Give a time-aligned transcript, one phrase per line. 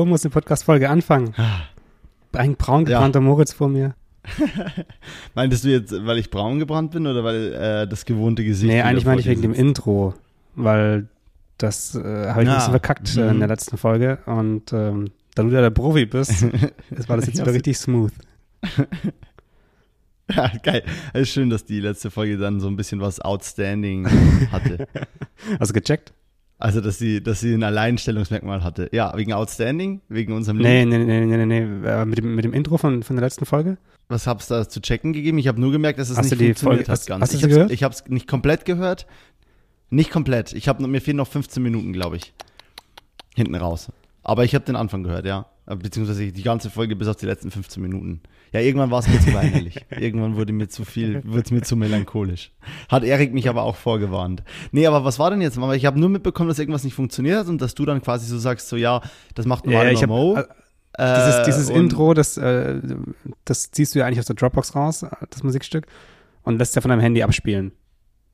[0.00, 1.34] So muss eine Podcast-Folge anfangen.
[2.32, 3.26] Ein braun gebrannter ja.
[3.26, 3.94] Moritz vor mir.
[5.34, 8.72] Meintest du jetzt, weil ich braun gebrannt bin oder weil äh, das gewohnte Gesicht?
[8.72, 10.14] Nee, eigentlich meine ich wegen dem Intro,
[10.54, 11.08] weil
[11.58, 11.98] das äh,
[12.30, 12.54] habe ich ja.
[12.54, 13.42] ein bisschen verkackt äh, in der mhm.
[13.42, 16.44] letzten Folge und ähm, da du ja der Profi bist,
[17.06, 18.12] war das jetzt wieder richtig smooth.
[20.32, 20.84] Ja, geil.
[21.12, 24.06] Es ist schön, dass die letzte Folge dann so ein bisschen was Outstanding
[24.52, 24.86] hatte.
[25.58, 26.12] Hast du gecheckt?
[26.60, 28.90] Also, dass sie, dass sie ein Alleinstellungsmerkmal hatte.
[28.92, 31.88] Ja, wegen Outstanding, wegen unserem Nee, nee, nee, nee, nee, nee.
[31.88, 33.78] Äh, mit, dem, mit dem Intro von, von der letzten Folge?
[34.08, 35.38] Was hab's da zu checken gegeben?
[35.38, 37.22] Ich habe nur gemerkt, dass es hast nicht funktioniert Folge, hat ganz.
[37.22, 37.70] Hast du sie gehört?
[37.70, 39.06] Ich habe es nicht komplett gehört.
[39.88, 40.52] Nicht komplett.
[40.52, 42.34] Ich habe mir fehlen noch 15 Minuten, glaube ich.
[43.34, 43.88] Hinten raus.
[44.22, 45.46] Aber ich habe den Anfang gehört, ja.
[45.64, 48.20] Beziehungsweise die ganze Folge bis auf die letzten 15 Minuten.
[48.52, 49.76] Ja, irgendwann war es mir zu weinerlich.
[49.90, 52.52] irgendwann wurde mir zu viel, wurde es mir zu melancholisch.
[52.88, 54.42] Hat Erik mich aber auch vorgewarnt.
[54.72, 55.58] Nee, aber was war denn jetzt?
[55.74, 58.38] Ich habe nur mitbekommen, dass irgendwas nicht funktioniert hat und dass du dann quasi so
[58.38, 59.02] sagst, so ja,
[59.34, 60.36] das macht nur ja, Mo.
[60.94, 62.80] Äh, dieses dieses Intro, das, äh,
[63.44, 65.86] das ziehst du ja eigentlich aus der Dropbox raus, das Musikstück,
[66.42, 67.72] und lässt ja von deinem Handy abspielen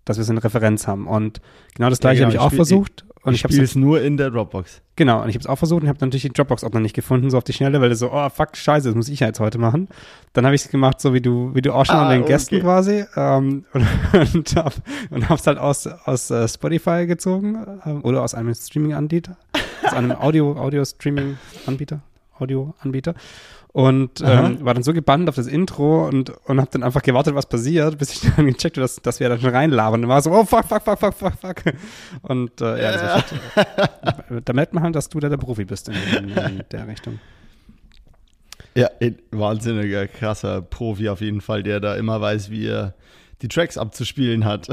[0.06, 1.06] dass wir es in Referenz haben.
[1.06, 1.42] Und
[1.74, 3.04] genau das gleiche ja, genau, habe ich, auch versucht.
[3.26, 4.80] Und ich, spiele es nur in der Dropbox.
[4.94, 7.38] Genau, und ich habe es auch versucht und habe natürlich die Dropbox-Ordner nicht gefunden, so
[7.38, 9.58] auf die Schnelle, weil es so, oh fuck, scheiße, das muss ich ja jetzt heute
[9.58, 9.88] machen.
[10.32, 12.22] Dann habe ich es gemacht, so wie du, wie du auch schon ah, an den
[12.22, 12.32] okay.
[12.32, 13.04] Gästen quasi.
[13.16, 14.74] Ähm, und und, hab,
[15.10, 19.36] und hab's halt aus, aus uh, Spotify gezogen ähm, oder aus einem Streaming-Anbieter.
[19.82, 22.00] aus einem Audio-Streaming-Anbieter.
[22.38, 23.14] Audio-Anbieter
[23.76, 27.34] und ähm, war dann so gebannt auf das Intro und, und hab dann einfach gewartet,
[27.34, 30.02] was passiert, bis ich dann gecheckt habe, dass, dass wir da schon reinlabern.
[30.02, 31.62] Und war so, oh fuck, fuck, fuck, fuck, fuck, fuck.
[32.22, 35.90] Und äh, ja, das war da merkt man halt, dass du da der Profi bist
[35.90, 37.18] in, in, in der Richtung.
[38.74, 38.88] Ja,
[39.30, 42.94] wahnsinniger, krasser Profi auf jeden Fall, der da immer weiß, wie er
[43.42, 44.68] die Tracks abzuspielen hat.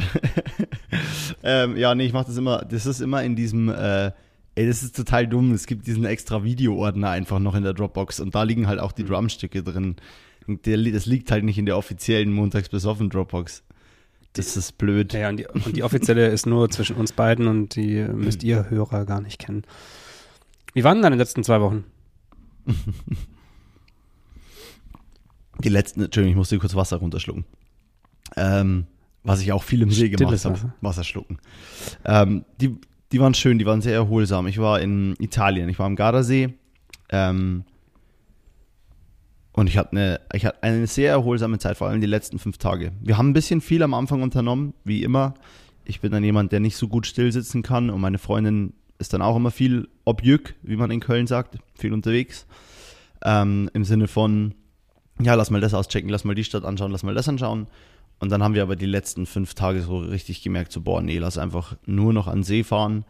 [1.44, 4.12] ähm, ja, nee, ich mach das immer, das ist immer in diesem äh,
[4.56, 5.52] Ey, das ist total dumm.
[5.52, 8.91] Es gibt diesen extra Video-Ordner einfach noch in der Dropbox und da liegen halt auch
[8.91, 9.08] die mhm.
[9.08, 9.96] Drumstücke drin.
[10.47, 13.64] Und der, das liegt halt nicht in der offiziellen Montags bis offen Dropbox.
[14.34, 15.14] Das ist blöd.
[15.14, 18.69] Ja, und die, und die offizielle ist nur zwischen uns beiden und die müsst ihr
[18.69, 19.64] Hörer gar nicht kennen.
[20.74, 21.84] Wie waren denn deine letzten zwei Wochen?
[25.59, 27.46] Die letzten, Entschuldigung, ich musste kurz Wasser runterschlucken.
[28.35, 28.88] Ähm,
[29.24, 30.74] was ich auch viel im See gemacht habe.
[30.81, 31.40] Wasser schlucken.
[32.03, 32.75] Ähm, die,
[33.13, 34.47] die waren schön, die waren sehr erholsam.
[34.47, 36.56] Ich war in Italien, ich war am Gardasee.
[37.09, 37.63] Ähm,
[39.51, 42.57] und ich hatte, eine, ich hatte eine sehr erholsame Zeit, vor allem die letzten fünf
[42.57, 42.91] Tage.
[43.02, 45.35] Wir haben ein bisschen viel am Anfang unternommen, wie immer.
[45.85, 49.13] Ich bin dann jemand, der nicht so gut still sitzen kann und meine Freundin ist
[49.13, 52.47] dann auch immer viel objück, wie man in Köln sagt, viel unterwegs.
[53.23, 54.56] Ähm, Im Sinne von,
[55.22, 57.68] ja, lass mal das auschecken, lass mal die Stadt anschauen, lass mal das anschauen.
[58.23, 61.17] Und dann haben wir aber die letzten fünf Tage so richtig gemerkt, so, boah, nee,
[61.17, 63.03] lass einfach nur noch an See fahren.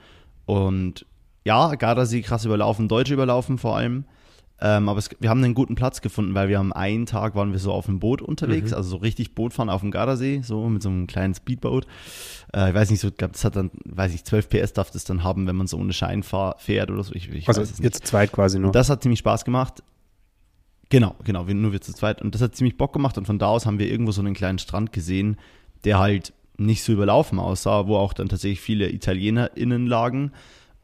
[0.48, 1.06] Und
[1.46, 4.06] ja, Gardasee krass überlaufen, Deutsch überlaufen vor allem.
[4.60, 7.52] Ähm, aber es, wir haben einen guten Platz gefunden, weil wir am einen Tag waren
[7.52, 8.78] wir so auf dem Boot unterwegs, mhm.
[8.78, 11.86] also so richtig Boot fahren auf dem Gardasee, so mit so einem kleinen Speedboot.
[12.52, 15.04] Äh, ich weiß nicht, so, glaub, das hat dann, weiß ich, 12 PS darf das
[15.04, 17.14] dann haben, wenn man so ohne Schein fahr, fährt oder so.
[17.14, 18.70] Ich, ich also jetzt zweit quasi nur.
[18.70, 19.84] Und das hat ziemlich Spaß gemacht.
[20.90, 22.22] Genau, genau, nur wir zu zweit.
[22.22, 24.34] Und das hat ziemlich Bock gemacht und von da aus haben wir irgendwo so einen
[24.34, 25.38] kleinen Strand gesehen,
[25.86, 30.32] der halt nicht so überlaufen aussah, wo auch dann tatsächlich viele ItalienerInnen lagen.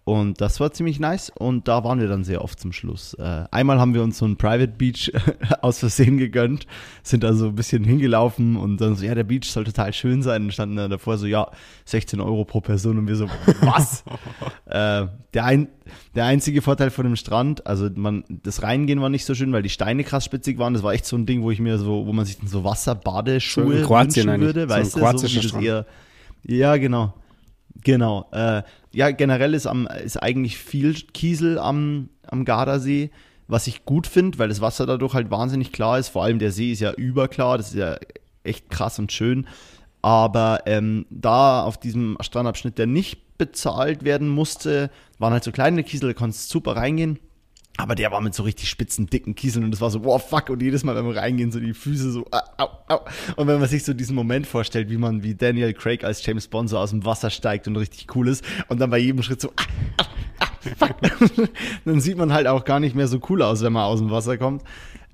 [0.10, 3.14] Und das war ziemlich nice und da waren wir dann sehr oft zum Schluss.
[3.14, 5.12] Äh, einmal haben wir uns so ein Private Beach
[5.62, 6.66] aus Versehen gegönnt,
[7.04, 10.46] sind also ein bisschen hingelaufen und dann so, ja, der Beach soll total schön sein
[10.46, 11.52] und standen dann davor so, ja,
[11.86, 13.28] 16 Euro pro Person und wir so,
[13.62, 14.04] was?
[14.66, 15.06] äh,
[15.36, 15.68] der, ein,
[16.16, 19.62] der einzige Vorteil von dem Strand, also man, das Reingehen war nicht so schön, weil
[19.62, 20.74] die Steine krass spitzig waren.
[20.74, 23.84] Das war echt so ein Ding, wo ich mir so, wo man sich so Wasserbadeschuhe
[23.84, 25.86] so wünschen würde, so weißt du, so wie das eher,
[26.48, 27.14] ja, genau.
[27.84, 28.28] Genau.
[28.32, 33.12] Äh, ja, generell ist, am, ist eigentlich viel Kiesel am, am Gardasee,
[33.48, 36.10] was ich gut finde, weil das Wasser dadurch halt wahnsinnig klar ist.
[36.10, 37.98] Vor allem der See ist ja überklar, das ist ja
[38.44, 39.48] echt krass und schön.
[40.02, 45.84] Aber ähm, da auf diesem Strandabschnitt, der nicht bezahlt werden musste, waren halt so kleine
[45.84, 47.20] Kiesel, da konntest super reingehen.
[47.80, 50.50] Aber der war mit so richtig spitzen, dicken Kieseln und das war so, wow, fuck.
[50.50, 53.00] Und jedes Mal, wenn wir reingehen, so die Füße so, au, au.
[53.38, 56.50] Und wenn man sich so diesen Moment vorstellt, wie man wie Daniel Craig als James
[56.50, 59.40] Bond so aus dem Wasser steigt und richtig cool ist und dann bei jedem Schritt
[59.40, 60.04] so, ah,
[60.40, 60.48] ah,
[60.78, 60.96] fuck.
[61.86, 64.12] dann sieht man halt auch gar nicht mehr so cool aus, wenn man aus dem
[64.12, 64.62] Wasser kommt.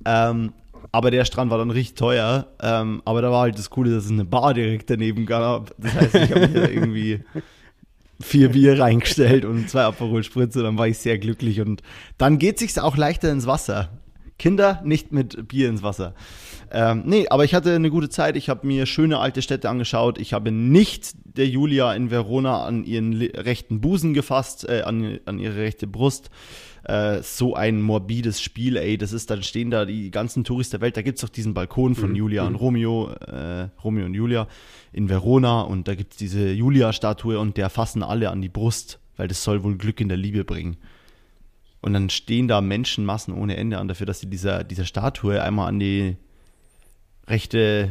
[0.04, 0.52] Ähm,
[0.92, 2.48] aber der Strand war dann richtig teuer.
[2.64, 5.76] Ähm, aber da war halt das Coole, dass es eine Bar direkt daneben gab.
[5.78, 7.20] Das heißt, ich habe mich da irgendwie
[8.20, 11.82] vier Bier reingestellt und zwei Aperol Spritze, dann war ich sehr glücklich und
[12.18, 13.90] dann geht sich's auch leichter ins Wasser.
[14.38, 16.14] Kinder nicht mit Bier ins Wasser.
[16.72, 18.36] Ähm, nee, aber ich hatte eine gute Zeit.
[18.36, 20.18] Ich habe mir schöne alte Städte angeschaut.
[20.18, 25.40] Ich habe nicht der Julia in Verona an ihren rechten Busen gefasst, äh, an, an
[25.40, 26.30] ihre rechte Brust.
[26.84, 28.98] Äh, so ein morbides Spiel, ey.
[28.98, 30.98] Das ist, dann stehen da die ganzen Touristen der Welt.
[30.98, 32.16] Da gibt es doch diesen Balkon von mhm.
[32.16, 32.60] Julia und mhm.
[32.60, 34.48] Romeo, äh, Romeo und Julia
[34.92, 35.62] in Verona.
[35.62, 39.44] Und da gibt es diese Julia-Statue und der fassen alle an die Brust, weil das
[39.44, 40.78] soll wohl Glück in der Liebe bringen.
[41.86, 45.68] Und dann stehen da Menschenmassen ohne Ende an dafür, dass sie dieser, dieser Statue einmal
[45.68, 46.18] an die
[47.28, 47.90] rechte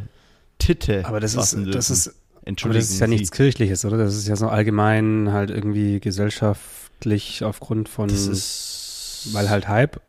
[0.58, 2.12] Titte Aber das ist, das ist,
[2.44, 3.96] aber das ist ja nichts Kirchliches, oder?
[3.98, 10.00] Das ist ja so allgemein halt irgendwie gesellschaftlich aufgrund von, das ist, weil halt Hype.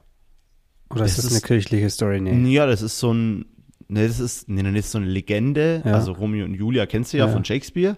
[0.90, 2.22] Oder ist das, ist eine kirchliche Story?
[2.22, 2.54] Nee.
[2.54, 3.46] Ja, das ist so ein,
[3.88, 5.84] nee, das ist, nee, das ist so eine Legende.
[5.86, 5.94] Ja.
[5.94, 7.32] Also Romeo und Julia kennst du ja, ja.
[7.32, 7.98] von Shakespeare.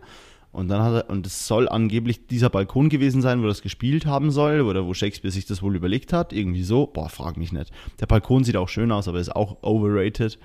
[0.51, 4.05] Und dann hat er, und es soll angeblich dieser Balkon gewesen sein, wo das gespielt
[4.05, 6.33] haben soll, oder wo Shakespeare sich das wohl überlegt hat.
[6.33, 6.87] Irgendwie so.
[6.87, 7.71] Boah, frag mich nicht.
[7.99, 10.39] Der Balkon sieht auch schön aus, aber ist auch overrated.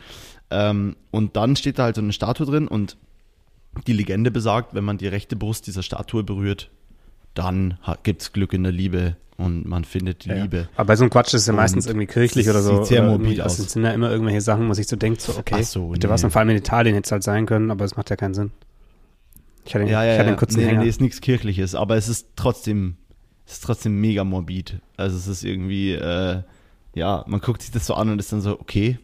[0.51, 2.97] Ähm, und dann steht da halt so eine Statue drin und
[3.87, 6.71] die Legende besagt, wenn man die rechte Brust dieser Statue berührt,
[7.35, 10.69] dann gibt es Glück in der Liebe und man findet die ja, Liebe.
[10.77, 12.79] Aber bei so einem Quatsch ist es ja meistens irgendwie kirchlich oder so.
[12.79, 13.59] Sieht sehr morbid aus.
[13.59, 16.13] Es sind ja immer irgendwelche Sachen, wo sich so denkt, so, okay, so, bitte nee.
[16.13, 18.17] was, und vor allem in Italien hätte es halt sein können, aber es macht ja
[18.17, 18.51] keinen Sinn.
[19.65, 20.83] Ich hatte, ja, ja, ich hatte einen kurzen nee, Hänger.
[20.83, 22.97] Nee, ist nichts Kirchliches, aber es ist trotzdem,
[23.47, 24.81] es ist trotzdem mega morbid.
[24.97, 26.43] Also es ist irgendwie, äh,
[26.95, 28.99] ja, man guckt sich das so an und ist dann so, okay,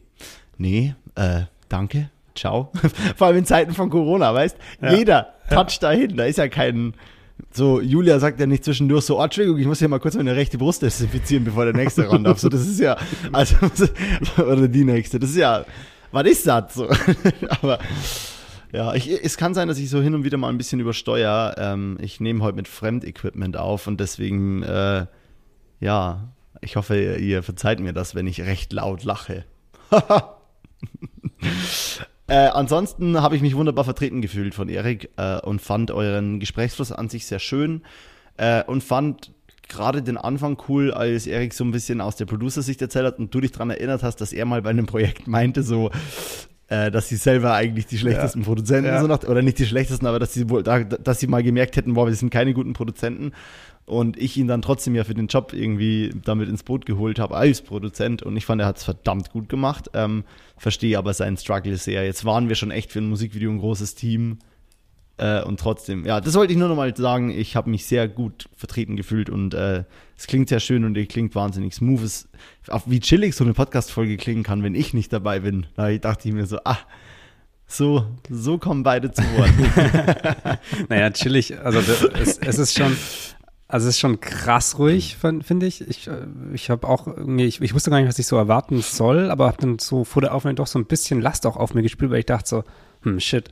[0.57, 2.73] nee, äh, danke, ciao.
[3.17, 4.95] Vor allem in Zeiten von Corona, weißt ja.
[4.95, 5.91] Jeder toucht ja.
[5.91, 6.95] dahin, da ist ja kein,
[7.53, 10.35] so, Julia sagt ja nicht zwischendurch so, oh, Entschuldigung, ich muss hier mal kurz meine
[10.35, 12.39] rechte Brust desinfizieren, bevor der nächste ran darf.
[12.39, 12.97] So, das ist ja,
[13.33, 13.57] also,
[14.43, 15.65] oder die nächste, das ist ja,
[16.11, 16.89] was ist das so?
[17.49, 17.79] Aber,
[18.73, 21.55] ja, ich, es kann sein, dass ich so hin und wieder mal ein bisschen übersteuere.
[21.59, 25.07] Ähm, ich nehme heute mit Fremdequipment auf und deswegen, äh,
[25.81, 29.45] ja, ich hoffe, ihr, ihr verzeiht mir das, wenn ich recht laut lache.
[32.27, 36.93] äh, ansonsten habe ich mich wunderbar vertreten gefühlt von Erik äh, und fand euren Gesprächsfluss
[36.93, 37.83] an sich sehr schön
[38.37, 39.33] äh, und fand
[39.69, 43.35] gerade den Anfang cool, als Erik so ein bisschen aus der Producer-Sicht erzählt hat und
[43.35, 45.91] du dich daran erinnert hast, dass er mal bei einem Projekt meinte, so,
[46.69, 48.45] äh, dass sie selber eigentlich die schlechtesten ja.
[48.45, 49.01] Produzenten ja.
[49.01, 51.77] so nach, oder nicht die schlechtesten, aber dass sie wohl, da, dass sie mal gemerkt
[51.77, 53.33] hätten, boah, wir sind keine guten Produzenten
[53.87, 57.37] und ich ihn dann trotzdem ja für den Job irgendwie damit ins Boot geholt habe
[57.37, 59.91] als Produzent und ich fand, er hat es verdammt gut gemacht.
[59.95, 60.25] Ähm,
[60.59, 62.05] verstehe aber seinen Struggle sehr.
[62.05, 64.39] Jetzt waren wir schon echt für ein Musikvideo ein großes Team
[65.19, 67.31] äh, und trotzdem, ja, das wollte ich nur noch mal sagen.
[67.31, 69.85] Ich habe mich sehr gut vertreten gefühlt und äh,
[70.17, 72.03] es klingt sehr schön und ihr klingt wahnsinnig smooth.
[72.03, 72.29] Es,
[72.69, 75.67] auch wie chillig so eine Podcast-Folge klingen kann, wenn ich nicht dabei bin.
[75.75, 76.79] Da dachte ich mir so, ah,
[77.67, 80.59] so, so kommen beide zu Wort.
[80.89, 81.59] naja, chillig.
[81.59, 82.97] Also es, es ist schon,
[83.67, 85.87] also es ist schon krass ruhig, finde ich.
[85.87, 89.31] Ich, äh, ich habe auch ich, ich, wusste gar nicht, was ich so erwarten soll,
[89.31, 91.83] aber habe dann so vor der Aufnahme doch so ein bisschen Last auch auf mir
[91.83, 92.65] gespielt, weil ich dachte so,
[93.03, 93.51] hm, shit,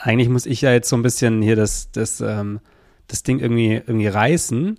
[0.00, 2.60] eigentlich muss ich ja jetzt so ein bisschen hier das, das, ähm,
[3.08, 4.78] das Ding irgendwie, irgendwie reißen.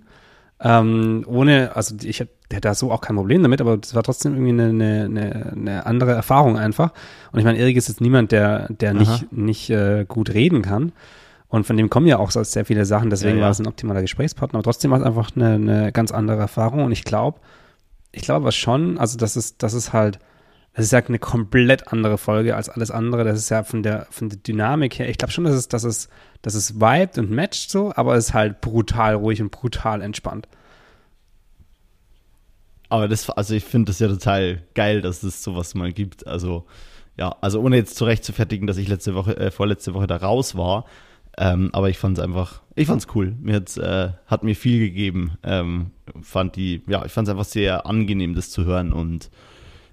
[0.62, 4.34] Ähm, ohne, also ich hätte da so auch kein Problem damit, aber es war trotzdem
[4.34, 6.92] irgendwie eine, eine, eine andere Erfahrung einfach.
[7.32, 10.92] Und ich meine, Erik ist jetzt niemand, der, der nicht, nicht äh, gut reden kann.
[11.48, 13.44] Und von dem kommen ja auch sehr viele Sachen, deswegen ja, ja.
[13.44, 14.58] war es ein optimaler Gesprächspartner.
[14.58, 16.84] Aber trotzdem war es einfach eine, eine ganz andere Erfahrung.
[16.84, 17.40] Und ich glaube,
[18.12, 20.18] ich glaube aber schon, also das ist, das ist halt,
[20.72, 23.24] das ist ja eine komplett andere Folge als alles andere.
[23.24, 25.84] Das ist ja von der, von der Dynamik her, ich glaube schon, dass es, dass
[25.84, 26.08] es,
[26.42, 30.48] dass es vibet und matcht so, aber es ist halt brutal ruhig und brutal entspannt.
[32.88, 36.26] Aber das, also ich finde das ja total geil, dass es sowas mal gibt.
[36.26, 36.66] Also,
[37.16, 40.16] ja, also ohne jetzt zurecht zu fertigen, dass ich letzte Woche, äh, vorletzte Woche da
[40.16, 40.86] raus war,
[41.38, 43.34] ähm, aber ich fand es einfach, ich fand es cool.
[43.40, 45.38] Mir äh, hat mir viel gegeben.
[45.42, 48.92] Ähm, fand die, ja, ich fand es einfach sehr angenehm, das zu hören.
[48.92, 49.30] Und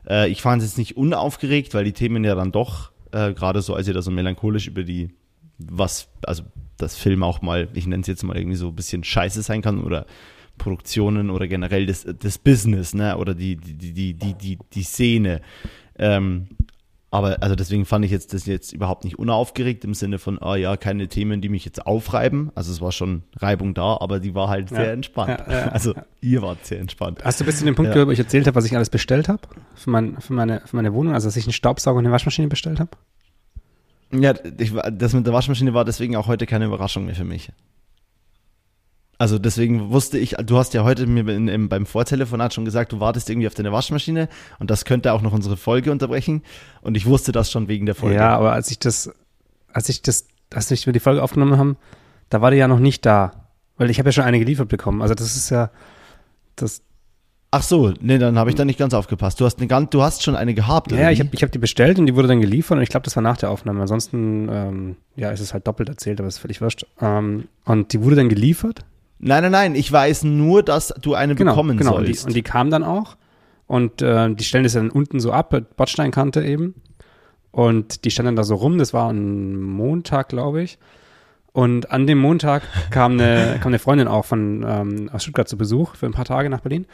[0.08, 3.62] äh, ich fand es jetzt nicht unaufgeregt, weil die Themen ja dann doch, äh, gerade
[3.62, 5.10] so, als ihr da so melancholisch über die,
[5.58, 6.44] was, also
[6.78, 9.62] das Film auch mal, ich nenne es jetzt mal irgendwie so ein bisschen scheiße sein
[9.62, 10.06] kann oder
[10.58, 13.18] Produktionen oder generell das, das Business, ne?
[13.18, 15.42] Oder die, die, die, die, die, die Szene.
[15.98, 16.48] Ähm,
[17.10, 20.56] aber also deswegen fand ich jetzt das jetzt überhaupt nicht unaufgeregt im Sinne von, ah
[20.56, 22.52] ja, keine Themen, die mich jetzt aufreiben.
[22.54, 25.42] Also es war schon Reibung da, aber die war halt sehr entspannt.
[25.48, 27.24] Ja, ja, also ihr wart sehr entspannt.
[27.24, 29.30] Hast du bis zu dem Punkt gehört, wo ich erzählt habe, was ich alles bestellt
[29.30, 29.42] habe
[29.76, 31.14] für, mein, für, meine, für meine Wohnung?
[31.14, 32.92] Also dass ich einen Staubsauger und eine Waschmaschine bestellt habe?
[34.12, 37.52] Ja, ich, das mit der Waschmaschine war deswegen auch heute keine Überraschung mehr für mich.
[39.20, 42.92] Also deswegen wusste ich, du hast ja heute mir in, in, beim Vortelefonat schon gesagt,
[42.92, 46.44] du wartest irgendwie auf deine Waschmaschine und das könnte auch noch unsere Folge unterbrechen.
[46.82, 48.18] Und ich wusste das schon wegen der Folge.
[48.18, 49.12] Ja, aber als ich das,
[49.74, 51.78] als ich das, als ich wir die Folge aufgenommen haben,
[52.30, 53.48] da war die ja noch nicht da.
[53.78, 55.02] Weil ich habe ja schon eine geliefert bekommen.
[55.02, 55.72] Also das ist ja,
[56.56, 56.82] das,
[57.50, 59.40] Ach so, nee, dann habe ich da nicht ganz aufgepasst.
[59.40, 60.92] Du hast eine ganz, du hast schon eine gehabt.
[60.92, 63.06] Ja, ich habe ich hab die bestellt und die wurde dann geliefert und ich glaube,
[63.06, 63.82] das war nach der Aufnahme.
[63.82, 66.86] Ansonsten, ähm, ja, ist es halt doppelt erzählt, aber ist völlig wurscht.
[67.00, 68.84] Ähm, und die wurde dann geliefert.
[69.20, 71.94] Nein, nein, nein, ich weiß nur, dass du eine genau, bekommen genau.
[71.94, 72.08] sollst.
[72.08, 73.18] Und die, und die kam dann auch
[73.66, 76.76] und äh, die stellen das dann unten so ab, Bordsteinkante eben.
[77.52, 80.78] Und die standen da so rum, das war ein Montag, glaube ich.
[81.52, 85.58] Und an dem Montag kam eine, kam eine Freundin auch von ähm, aus Stuttgart zu
[85.58, 86.86] Besuch für ein paar Tage nach Berlin.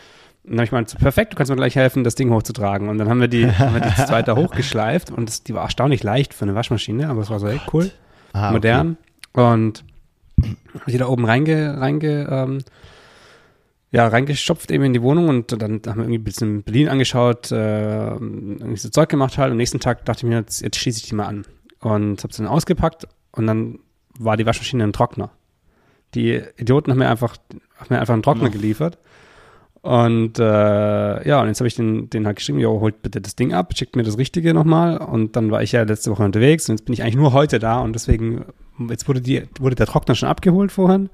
[0.43, 2.89] Und dann habe ich gemeint, perfekt, du kannst mir gleich helfen, das Ding hochzutragen.
[2.89, 6.03] Und dann haben wir die, haben wir die zweite hochgeschleift und das, die war erstaunlich
[6.03, 7.91] leicht für eine Waschmaschine, aber es war so echt cool,
[8.33, 8.97] Ah, modern.
[9.33, 9.92] Und hab
[10.87, 12.57] die da oben reinge, reinge, ähm,
[13.91, 17.51] ja, reingestopft eben in die Wohnung und dann haben wir irgendwie ein bisschen Berlin angeschaut,
[17.51, 19.47] äh, irgendwie so Zeug gemacht halt.
[19.47, 21.45] Und am nächsten Tag dachte ich mir, jetzt, jetzt schließe ich die mal an.
[21.79, 23.79] Und habe sie dann ausgepackt und dann
[24.17, 25.31] war die Waschmaschine ein Trockner.
[26.15, 27.35] Die Idioten haben mir einfach,
[27.77, 28.49] haben mir einfach einen Trockner Ja.
[28.49, 28.97] geliefert.
[29.81, 33.35] Und äh, ja, und jetzt habe ich den, den halt geschrieben, jo, holt bitte das
[33.35, 34.97] Ding ab, schickt mir das Richtige nochmal.
[34.97, 37.59] Und dann war ich ja letzte Woche unterwegs und jetzt bin ich eigentlich nur heute
[37.59, 38.45] da und deswegen,
[38.89, 41.09] jetzt wurde die, wurde der Trockner schon abgeholt vorhin.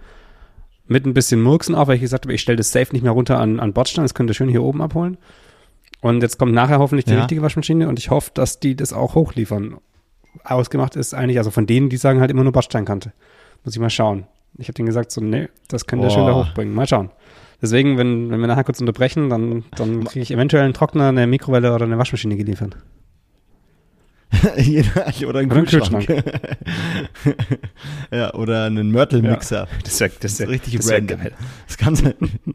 [0.87, 3.11] Mit ein bisschen Murksen auch, weil ich gesagt habe, ich stelle das Safe nicht mehr
[3.11, 5.17] runter an, an Bordstein, das könnt ihr schön hier oben abholen.
[6.01, 7.19] Und jetzt kommt nachher hoffentlich die Ja.
[7.19, 9.77] richtige Waschmaschine und ich hoffe, dass die das auch hochliefern.
[10.43, 13.11] Ausgemacht ist eigentlich, also von denen, die sagen halt immer nur Bordsteinkante.
[13.63, 14.25] Muss ich mal schauen.
[14.57, 16.73] Ich habe denen gesagt, so, nee, das könnt ihr schön da hochbringen.
[16.73, 17.09] Mal schauen.
[17.61, 21.27] Deswegen, wenn, wenn wir nachher kurz unterbrechen, dann, dann kriege ich eventuell einen Trockner, eine
[21.27, 22.77] Mikrowelle oder eine Waschmaschine geliefert.
[24.31, 26.07] oder einen Oder einen Kühlschrank.
[28.11, 29.67] ja, oder einen Mörtelmixer.
[29.83, 31.33] Das wäre Das ist richtig das wär geil.
[31.67, 32.13] Das kann sein.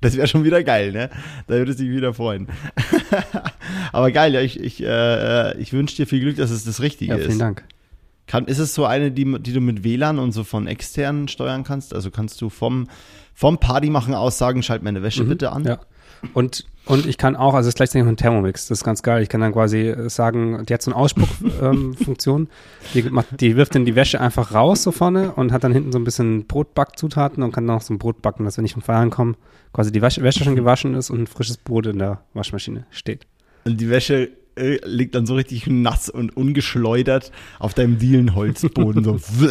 [0.00, 1.10] Das wäre schon wieder geil, ne?
[1.48, 2.46] Da würde ich mich wieder freuen.
[3.92, 7.14] Aber geil, ja, ich, ich, äh, ich wünsche dir viel Glück, dass es das Richtige
[7.14, 7.40] Ja, vielen ist.
[7.40, 7.64] Dank.
[8.28, 11.64] Kann, ist es so eine, die, die du mit WLAN und so von externen steuern
[11.64, 11.94] kannst?
[11.94, 12.86] Also kannst du vom,
[13.34, 15.62] vom Party machen aus sagen, schalt meine Wäsche bitte an?
[15.62, 15.68] Mhm.
[15.68, 15.80] Ja.
[16.34, 19.02] Und, und ich kann auch, also es ist gleichzeitig noch ein Thermomix, das ist ganz
[19.02, 19.22] geil.
[19.22, 22.48] Ich kann dann quasi sagen, die hat so eine Ausspuckfunktion, ähm,
[22.94, 25.92] die, macht, die wirft dann die Wäsche einfach raus so vorne und hat dann hinten
[25.92, 28.72] so ein bisschen Brotbackzutaten und kann dann auch so ein Brot backen, dass wenn ich
[28.72, 29.34] vom Feiern komme,
[29.72, 33.26] quasi die Wäsche, Wäsche schon gewaschen ist und ein frisches Brot in der Waschmaschine steht.
[33.64, 39.04] Und die Wäsche äh, liegt dann so richtig nass und ungeschleudert auf deinem Dielenholzboden.
[39.04, 39.18] so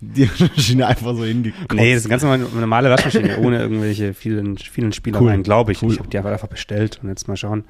[0.00, 1.72] die Maschine einfach so hingekotzt.
[1.74, 5.42] Nee, das ist eine ganz normale- normale Waschmaschine, ohne irgendwelche vielen, vielen Spielereien, Cool.
[5.44, 5.82] glaube ich.
[5.82, 5.92] Cool.
[5.92, 7.64] Ich habe die einfach, einfach bestellt und jetzt mal schauen,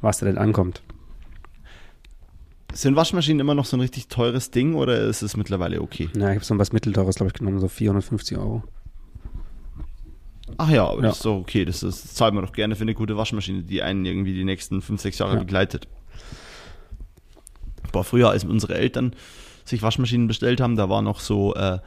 [0.00, 0.82] was da denn ankommt.
[2.72, 6.08] Sind Waschmaschinen immer noch so ein richtig teures Ding oder ist es mittlerweile okay?
[6.16, 8.62] Ja, ich habe so was Mittelteures, glaube ich, genommen, so 450 Euro.
[10.56, 11.08] Ach ja, aber Ja.
[11.08, 11.64] das ist doch okay.
[11.64, 14.44] Das, ist, das zahlt man doch gerne für eine gute Waschmaschine, die einen irgendwie die
[14.44, 15.38] nächsten fünf, sechs Jahre Ja.
[15.40, 15.88] begleitet.
[17.92, 19.14] Boah, früher, als unsere Eltern
[19.64, 21.78] sich Waschmaschinen bestellt haben, da war noch so, äh,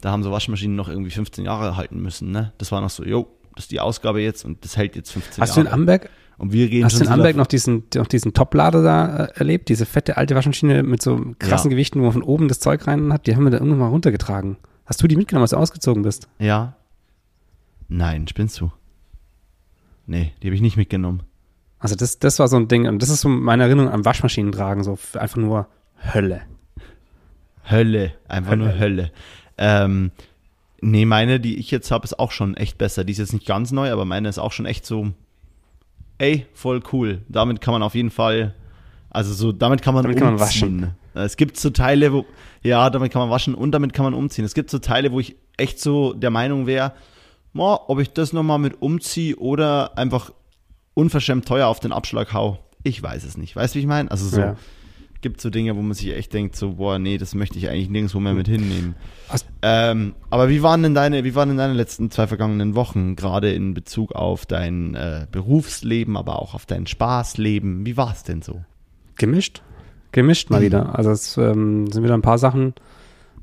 [0.00, 2.52] da haben so Waschmaschinen noch irgendwie 15 Jahre halten müssen, ne?
[2.58, 5.42] Das war noch so, jo, das ist die Ausgabe jetzt und das hält jetzt 15
[5.42, 5.68] Hast du Jahre.
[5.68, 8.82] in Amberg, und wir reden hast du in Amberg davon- noch diesen, noch diesen Top-Lader
[8.82, 9.68] da äh, erlebt?
[9.70, 11.74] Diese fette alte Waschmaschine mit so krassen Ja.
[11.74, 13.26] Gewichten, wo man von oben das Zeug rein hat?
[13.26, 14.56] Die haben wir da irgendwann mal runtergetragen.
[14.84, 16.28] Hast du die mitgenommen, als du ausgezogen bist?
[16.38, 16.76] Ja.
[17.88, 18.70] Nein, spinnst du?
[20.06, 21.22] Nee, die habe ich nicht mitgenommen.
[21.86, 24.50] Also das, das war so ein Ding und das ist so meine Erinnerung an Waschmaschinen
[24.50, 25.68] tragen, so einfach nur
[26.12, 26.40] Hölle.
[27.70, 28.64] Hölle, einfach Hölle.
[28.64, 29.12] nur Hölle.
[29.56, 30.10] Ähm,
[30.80, 33.04] nee, meine, die ich jetzt habe, ist auch schon echt besser.
[33.04, 35.12] Die ist jetzt nicht ganz neu, aber meine ist auch schon echt so,
[36.18, 37.22] ey, voll cool.
[37.28, 38.56] Damit kann man auf jeden Fall,
[39.10, 40.92] also so, damit kann man Damit kann man umziehen.
[41.14, 42.26] Es gibt so Teile, wo,
[42.64, 44.44] ja, damit kann man waschen und damit kann man umziehen.
[44.44, 46.94] Es gibt so Teile, wo ich echt so der Meinung wäre,
[47.54, 50.32] ob ich das nochmal mit umziehe oder einfach
[50.96, 52.58] unverschämt teuer auf den Abschlag hau.
[52.82, 53.54] Ich weiß es nicht.
[53.54, 54.10] Weißt du, wie ich meine?
[54.10, 54.56] Also so, Ja.
[55.20, 57.90] gibt so Dinge, wo man sich echt denkt, so, boah, nee, das möchte ich eigentlich
[57.90, 58.94] nirgendwo mehr mit hinnehmen.
[59.28, 63.14] Hast- Ähm, aber wie waren denn deine, wie waren denn deine letzten zwei vergangenen Wochen,
[63.16, 67.84] gerade in Bezug auf dein äh, Berufsleben, aber auch auf dein Spaßleben?
[67.84, 68.62] Wie war es denn so?
[69.16, 69.62] Gemischt.
[70.12, 70.64] Gemischt mal Mhm.
[70.64, 70.96] wieder.
[70.98, 72.74] Also es ähm, sind wieder ein paar Sachen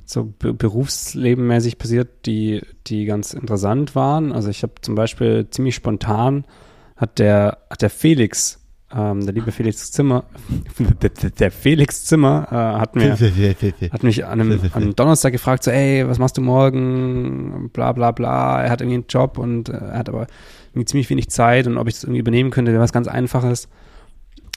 [0.05, 4.31] so be berufslebenmäßig passiert, die, die ganz interessant waren.
[4.31, 6.45] Also ich habe zum Beispiel ziemlich spontan
[7.03, 8.59] hat der, hat der Felix,
[8.95, 10.23] ähm, der liebe Felix Zimmer,
[11.39, 13.11] der, Felix Zimmer äh, hat mir
[13.91, 17.69] hat mich an einem, an einem Donnerstag gefragt, so, ey, was machst du morgen?
[17.73, 18.63] Bla bla bla.
[18.63, 20.27] Er hat irgendwie einen Job und äh, er hat aber
[20.71, 23.67] irgendwie ziemlich wenig Zeit und ob ich das irgendwie übernehmen könnte, wäre was ganz Einfaches.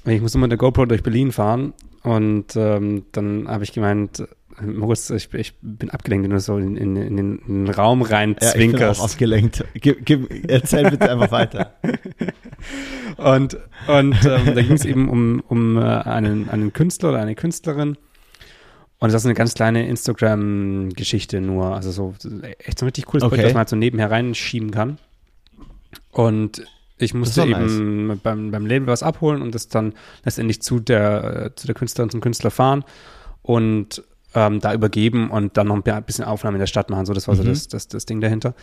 [0.04, 1.74] Ich muss immer mit der GoPro durch Berlin fahren
[2.04, 4.22] und ähm, dann habe ich gemeint,
[4.60, 8.48] Moritz, ich, ich bin abgelenkt, wenn du so in, in, in, den, Raum rein Ja,
[8.48, 9.00] ich bin auch zwinkerst.
[9.02, 9.64] abgelenkt.
[9.74, 11.74] Gib, gib, erzähl bitte einfach weiter.
[13.16, 17.34] Und, und ähm, da ging es eben um, um äh, einen, einen Künstler oder eine
[17.34, 17.96] Künstlerin.
[18.98, 21.74] Und das ist eine ganz kleine Instagram-Geschichte nur.
[21.74, 22.14] Also so
[22.58, 23.30] echt so ein richtig cooles Okay.
[23.36, 24.98] Projekt, das man halt so nebenher reinschieben kann.
[26.10, 26.66] Und
[26.98, 28.18] Ich musste eben nice.
[28.22, 29.94] beim, beim Label was abholen und das dann
[30.24, 32.84] letztendlich zu der, äh, zu der Künstlerin zum Künstler fahren
[33.42, 34.02] und
[34.36, 37.06] ähm, da übergeben und dann noch ein bisschen Aufnahmen in der Stadt machen.
[37.06, 37.38] So, das war mhm.
[37.38, 38.54] so das, das, das Ding dahinter.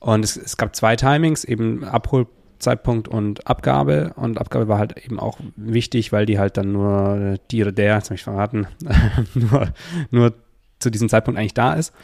[0.00, 4.12] Und es, es gab zwei Timings, eben Abholzeitpunkt und Abgabe.
[4.16, 7.94] Und Abgabe war halt eben auch wichtig, weil die halt dann nur die oder der,
[7.94, 8.66] jetzt habe ich verraten,
[9.34, 9.68] nur,
[10.10, 10.34] nur
[10.80, 11.94] zu diesem Zeitpunkt eigentlich da ist.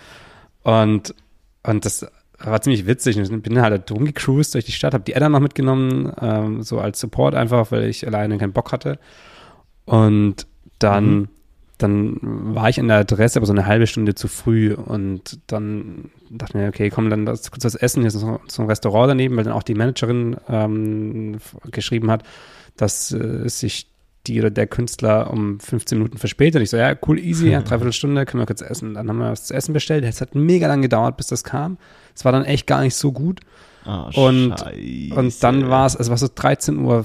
[0.63, 1.13] Und,
[1.65, 2.07] und das
[2.39, 3.19] war ziemlich witzig.
[3.19, 7.01] Ich bin halt rumgecruised durch die Stadt, habe die Edda noch mitgenommen, ähm, so als
[7.01, 9.01] Support einfach, weil ich alleine keinen Bock hatte.
[9.87, 10.47] Und
[10.79, 11.29] dann, mhm.
[11.83, 16.11] Dann war ich in der Adresse aber so eine halbe Stunde zu früh und dann
[16.31, 18.03] dachte ich mir, okay, komm, dann das, kurz was essen.
[18.03, 21.39] Hier ist so, so ein Restaurant daneben, weil dann auch die Managerin ähm,
[21.71, 22.23] geschrieben hat,
[22.77, 23.89] dass äh, sich
[24.27, 26.63] die oder der Künstler um 15 Minuten verspätet.
[26.63, 28.95] Ich so, ja, cool, easy, ja, dreiviertel Stunde, können wir kurz essen.
[28.95, 30.05] Dann haben wir was zu essen bestellt.
[30.05, 31.79] Es hat mega lang gedauert, bis das kam.
[32.15, 33.41] Es war dann echt gar nicht so gut.
[33.85, 34.55] Oh, und,
[35.11, 37.05] und dann war es, es war so 13 Uhr,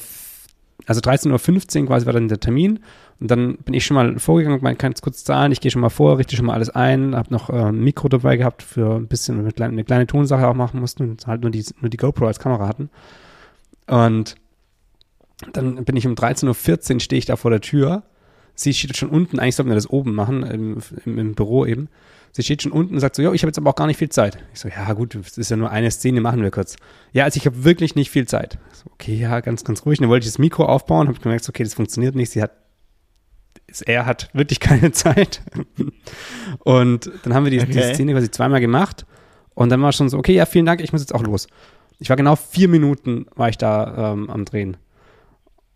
[0.86, 2.80] also 13.15 Uhr quasi war dann der Termin.
[3.20, 5.82] Und dann bin ich schon mal vorgegangen, man kann es kurz zahlen, ich gehe schon
[5.82, 8.96] mal vor, richte schon mal alles ein, habe noch äh, ein Mikro dabei gehabt für
[8.96, 11.90] ein bisschen, eine kleine, eine kleine Tonsache auch machen mussten und halt nur die, nur
[11.90, 12.90] die GoPro als Kamera hatten.
[13.88, 14.36] Und
[15.52, 18.04] dann bin ich um 13.14 Uhr stehe ich da vor der Tür.
[18.54, 21.90] Sie steht schon unten, eigentlich sollten wir das oben machen, im, im, im Büro eben.
[22.32, 23.98] Sie steht schon unten und sagt so, ja, ich habe jetzt aber auch gar nicht
[23.98, 24.38] viel Zeit.
[24.54, 26.76] Ich so, ja gut, das ist ja nur eine Szene, machen wir kurz.
[27.12, 28.60] Ja, also ich habe wirklich nicht viel Zeit.
[28.74, 30.00] So, okay, ja, ganz, ganz ruhig.
[30.00, 32.32] dann wollte ich das Mikro aufbauen, habe gemerkt, okay, das funktioniert nicht.
[32.32, 32.52] Sie hat,
[33.86, 35.42] er hat wirklich keine Zeit.
[36.60, 37.72] und dann haben wir die, okay.
[37.72, 39.06] die Szene quasi zweimal gemacht.
[39.54, 41.48] Und dann war schon so, okay, ja, vielen Dank, ich muss jetzt auch los.
[42.00, 44.78] Ich war genau vier Minuten, war ich da ähm, am Drehen.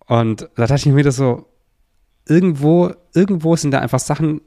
[0.06, 1.48] Und da dachte ich mir wieder so,
[2.28, 4.42] irgendwo, irgendwo sind da einfach Sachen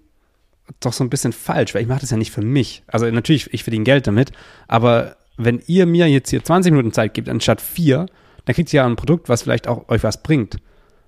[0.80, 2.84] doch so ein bisschen falsch, weil ich mache das ja nicht für mich.
[2.86, 4.32] Also natürlich, ich verdiene Geld damit,
[4.68, 8.06] aber wenn ihr mir jetzt hier 20 Minuten Zeit gebt anstatt vier,
[8.44, 10.58] dann kriegt ihr ja ein Produkt, was vielleicht auch euch was bringt.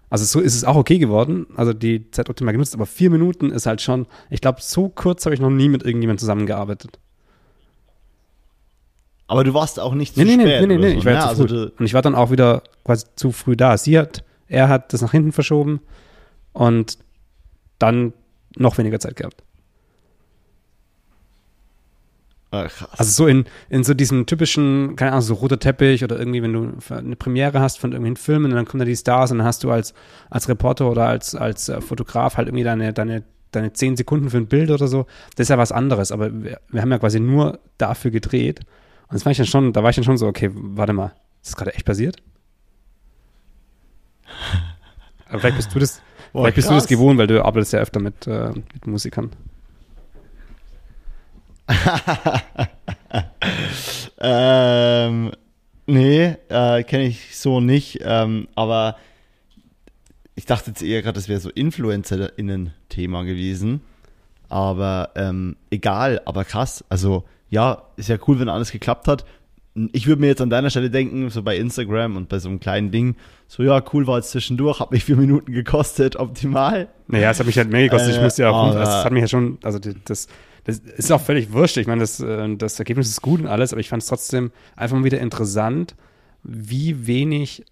[0.09, 3.51] Also so ist es auch okay geworden, also die Zeit optimal genutzt, aber vier Minuten
[3.51, 7.01] ist halt schon, ich glaube, so kurz habe ich noch nie mit irgendjemandem zusammengearbeitet.
[9.27, 10.47] Aber du warst auch nicht zu nee, spät.
[10.47, 11.71] Nee, nee, nee, nee, ich war ja, zu also früh.
[11.77, 13.77] Und ich war dann auch wieder quasi zu früh da.
[13.77, 15.81] Sie hat er hat das nach hinten verschoben
[16.53, 16.99] und
[17.79, 18.13] dann
[18.57, 19.43] noch weniger Zeit gehabt.
[22.53, 26.43] Ah, also so in, in so diesem typischen, keine Ahnung, so roter Teppich oder irgendwie,
[26.43, 29.39] wenn du eine Premiere hast von irgendwelchen Filmen und dann kommen da die Stars und
[29.39, 29.95] dann hast du als,
[30.31, 34.37] als Reporter oder als, als äh, Fotograf halt irgendwie deine, deine, deine zehn Sekunden für
[34.37, 35.07] ein Bild oder so.
[35.35, 38.61] Das ist ja was anderes, aber wir, wir haben ja quasi nur dafür gedreht.
[39.09, 41.15] Und das war ich dann schon, da war ich dann schon so, okay, warte mal,
[41.43, 42.17] ist das gerade echt passiert?
[45.29, 46.01] Aber vielleicht bist du das,
[46.33, 49.31] Boah, vielleicht bist du das gewohnt, weil du arbeitest ja öfter mit, äh, mit Musikern.
[54.19, 55.33] ähm,
[55.87, 57.99] nee, äh, kenne ich so nicht.
[58.03, 58.97] Ähm, aber
[60.35, 63.81] ich dachte jetzt eher gerade, das wäre so InfluencerInnen-Thema gewesen.
[64.49, 66.85] Aber ähm, egal, aber krass.
[66.89, 69.25] Also ja, ist ja cool, wenn alles geklappt hat
[69.93, 72.61] ich würde mir jetzt an deiner Stelle denken, so bei Instagram und bei so einem
[72.61, 76.89] kleinen Ding, so ja, cool war es zwischendurch, hat mich vier Minuten gekostet, optimal.
[77.09, 78.15] Naja, es hat mich halt mehr gekostet.
[78.15, 80.29] Äh, ich musste ja auch, also, das hat mich ja schon, also das,
[80.65, 81.77] das ist auch völlig wurscht.
[81.77, 84.51] Ich meine, das, äh, das Ergebnis ist gut und alles, aber ich fand es trotzdem
[84.77, 85.95] einfach mal wieder interessant,
[86.43, 87.65] wie wenig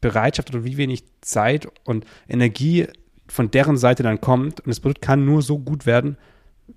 [0.00, 2.86] Bereitschaft oder wie wenig Zeit und Energie
[3.28, 4.60] von deren Seite dann kommt.
[4.60, 6.16] Und das Produkt kann nur so gut werden,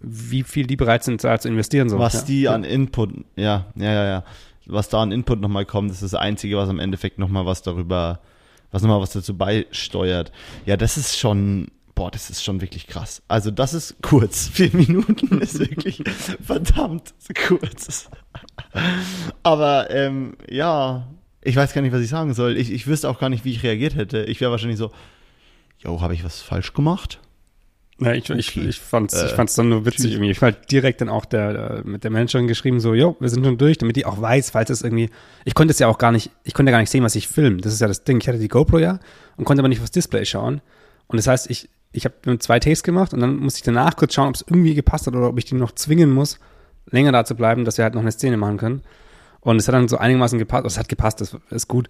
[0.01, 1.89] wie viel die bereit sind da zu investieren.
[1.89, 1.99] So.
[1.99, 2.21] Was ja.
[2.21, 4.23] die an Input, ja, ja, ja, ja.
[4.65, 7.61] Was da an Input nochmal kommt, das ist das Einzige, was am Endeffekt nochmal was
[7.61, 8.19] darüber,
[8.71, 10.31] was nochmal was dazu beisteuert.
[10.65, 13.21] Ja, das ist schon, boah, das ist schon wirklich krass.
[13.27, 14.47] Also das ist kurz.
[14.53, 16.01] Vier Minuten ist wirklich
[16.41, 17.13] verdammt
[17.47, 18.09] kurz.
[19.43, 21.07] Aber ähm, ja,
[21.41, 22.57] ich weiß gar nicht, was ich sagen soll.
[22.57, 24.23] Ich, ich wüsste auch gar nicht, wie ich reagiert hätte.
[24.23, 24.91] Ich wäre wahrscheinlich so,
[25.79, 27.19] jo, habe ich was falsch gemacht?
[28.03, 30.31] Ja, ich, ich, ich fand's, äh, ich fand's dann nur witzig irgendwie.
[30.31, 33.29] Ich war halt direkt dann auch der, äh, mit der Managerin geschrieben, so, jo, wir
[33.29, 35.09] sind schon durch, damit die auch weiß, falls es irgendwie,
[35.45, 37.27] ich konnte es ja auch gar nicht, ich konnte ja gar nicht sehen, was ich
[37.27, 37.57] filme.
[37.57, 38.19] Das ist ja das Ding.
[38.21, 38.99] Ich hatte die GoPro ja
[39.37, 40.61] und konnte aber nicht aufs Display schauen.
[41.07, 44.13] Und das heißt, ich, ich habe zwei Takes gemacht und dann musste ich danach kurz
[44.13, 46.39] schauen, ob es irgendwie gepasst hat oder ob ich die noch zwingen muss,
[46.89, 48.81] länger da zu bleiben, dass wir halt noch eine Szene machen können.
[49.39, 51.87] Und es hat dann so einigermaßen gepasst, es hat gepasst, das ist gut.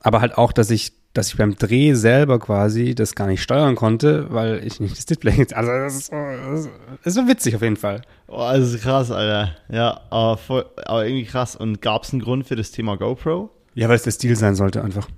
[0.00, 3.76] Aber halt auch, dass ich dass ich beim Dreh selber quasi das gar nicht steuern
[3.76, 5.46] konnte, weil ich nicht das Display.
[5.54, 6.66] Also das ist, so, das
[7.04, 8.02] ist so witzig auf jeden Fall.
[8.26, 9.56] Oh, das ist krass, Alter.
[9.68, 11.54] Ja, aber, voll, aber irgendwie krass.
[11.54, 13.50] Und gab es einen Grund für das Thema GoPro?
[13.74, 15.08] Ja, weil es der Stil sein sollte einfach.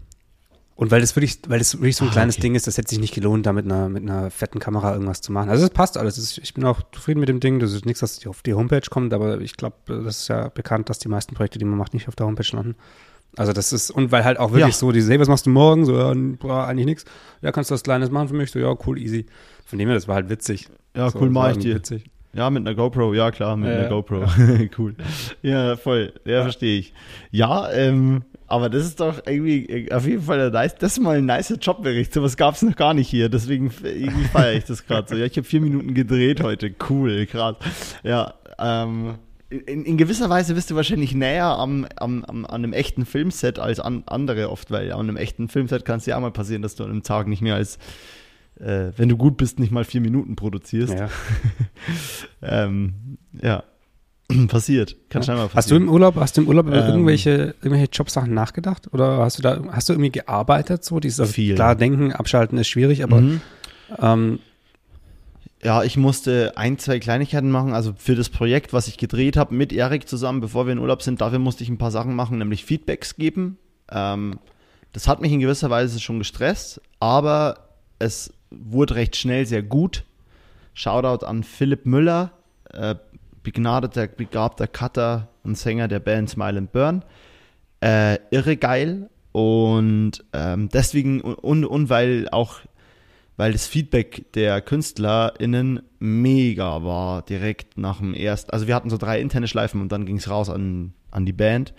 [0.74, 2.42] Und weil das wirklich, weil das wirklich so ein ah, kleines okay.
[2.42, 5.22] Ding ist, das hätte sich nicht gelohnt, da mit einer, mit einer fetten Kamera irgendwas
[5.22, 5.48] zu machen.
[5.48, 6.18] Also es passt alles.
[6.18, 7.58] Ist, ich bin auch zufrieden mit dem Ding.
[7.58, 10.90] Das ist nichts, was auf die Homepage kommt, aber ich glaube, das ist ja bekannt,
[10.90, 12.76] dass die meisten Projekte, die man macht, nicht auf der Homepage landen.
[13.36, 14.78] Also das ist, und weil halt auch wirklich ja.
[14.78, 15.84] so, die hey, was machst du morgen?
[15.84, 17.04] So, ja, boah, eigentlich nichts.
[17.42, 18.50] Ja, kannst du was Kleines machen für mich?
[18.50, 19.26] So, ja, cool, easy.
[19.66, 20.68] Von dem her, das war halt witzig.
[20.96, 21.74] Ja, so, cool, mach ich dir.
[21.74, 22.04] Witzig.
[22.32, 24.20] Ja, mit einer GoPro, ja klar, mit ja, einer GoPro.
[24.20, 24.66] Ja.
[24.78, 24.94] cool.
[25.42, 26.12] Ja, voll.
[26.24, 26.42] Ja, ja.
[26.42, 26.92] verstehe ich.
[27.30, 31.16] Ja, ähm, aber das ist doch irgendwie auf jeden Fall ein nice, das ist mal
[31.16, 32.12] ein nicer Jobbericht.
[32.12, 33.28] So was gab es noch gar nicht hier.
[33.28, 35.16] Deswegen irgendwie feiere ich das gerade so.
[35.16, 36.74] Ja, ich habe vier Minuten gedreht heute.
[36.88, 37.56] Cool, krass.
[38.02, 39.14] Ja, ähm,
[39.48, 43.58] in, in, gewisser Weise bist du wahrscheinlich näher am, am, am, an einem echten Filmset
[43.58, 46.62] als an andere oft, weil an einem echten Filmset kann es ja auch mal passieren,
[46.62, 47.78] dass du an einem Tag nicht mehr als,
[48.58, 50.94] äh, wenn du gut bist, nicht mal vier Minuten produzierst.
[50.94, 51.08] Ja.
[52.42, 53.62] ähm, ja.
[54.48, 54.96] passiert.
[55.08, 55.24] Kann ja.
[55.24, 55.56] schnell mal passieren.
[55.58, 58.92] Hast du im Urlaub, hast du im Urlaub über ähm, irgendwelche, irgendwelche Jobsachen nachgedacht?
[58.92, 60.98] Oder hast du da, hast du irgendwie gearbeitet so?
[60.98, 61.54] Dieses, also viel.
[61.54, 63.40] Klar, denken, abschalten ist schwierig, aber mhm.
[64.00, 64.38] ähm,
[65.66, 67.72] ja, ich musste ein, zwei Kleinigkeiten machen.
[67.72, 71.02] Also für das Projekt, was ich gedreht habe mit Erik zusammen, bevor wir in Urlaub
[71.02, 73.58] sind, dafür musste ich ein paar Sachen machen, nämlich Feedbacks geben.
[73.90, 74.38] Ähm,
[74.92, 80.04] das hat mich in gewisser Weise schon gestresst, aber es wurde recht schnell sehr gut.
[80.72, 82.30] Shoutout an Philipp Müller,
[82.72, 82.94] äh,
[83.42, 87.04] begnadeter, begabter Cutter und Sänger der Band Smile and Burn.
[87.80, 89.10] Äh, irre geil.
[89.32, 92.60] Und ähm, deswegen, und, und weil auch
[93.36, 98.50] weil das Feedback der KünstlerInnen mega war, direkt nach dem ersten.
[98.50, 101.32] Also wir hatten so drei interne Schleifen und dann ging es raus an, an die
[101.32, 101.74] Band.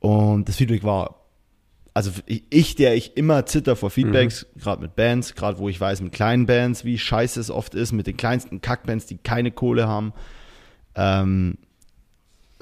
[0.00, 1.24] Und das Feedback war,
[1.92, 4.60] also ich, der ich immer zitter vor Feedbacks, mhm.
[4.60, 7.92] gerade mit Bands, gerade wo ich weiß, mit kleinen Bands, wie scheiße es oft ist,
[7.92, 10.12] mit den kleinsten Kackbands, die keine Kohle haben.
[10.94, 11.58] Ähm,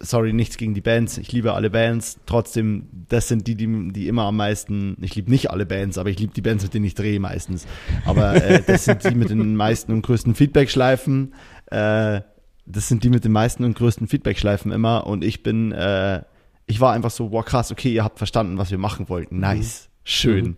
[0.02, 1.16] sorry, nichts gegen die Bands.
[1.16, 2.18] Ich liebe alle Bands.
[2.26, 6.10] Trotzdem, das sind die, die, die immer am meisten, ich liebe nicht alle Bands, aber
[6.10, 7.66] ich liebe die Bands, mit denen ich drehe meistens.
[8.04, 11.34] Aber äh, das sind die mit den meisten und größten Feedback-Schleifen.
[11.66, 12.20] Äh,
[12.66, 15.06] das sind die mit den meisten und größten Feedback-Schleifen immer.
[15.06, 16.22] Und ich bin, äh,
[16.66, 19.38] ich war einfach so, wow, krass, okay, ihr habt verstanden, was wir machen wollten.
[19.38, 19.98] Nice, mhm.
[20.04, 20.44] schön.
[20.44, 20.56] Mhm.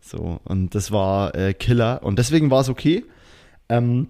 [0.00, 2.02] So, und das war äh, Killer.
[2.02, 3.04] Und deswegen war es okay.
[3.68, 4.08] Ähm,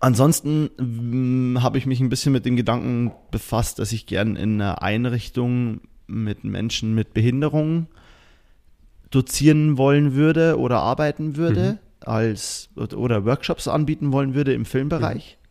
[0.00, 4.60] Ansonsten hm, habe ich mich ein bisschen mit dem Gedanken befasst, dass ich gern in
[4.60, 7.86] einer Einrichtung mit Menschen mit Behinderung
[9.10, 12.08] dozieren wollen würde oder arbeiten würde mhm.
[12.08, 15.36] als oder Workshops anbieten wollen würde im Filmbereich.
[15.36, 15.48] Mhm.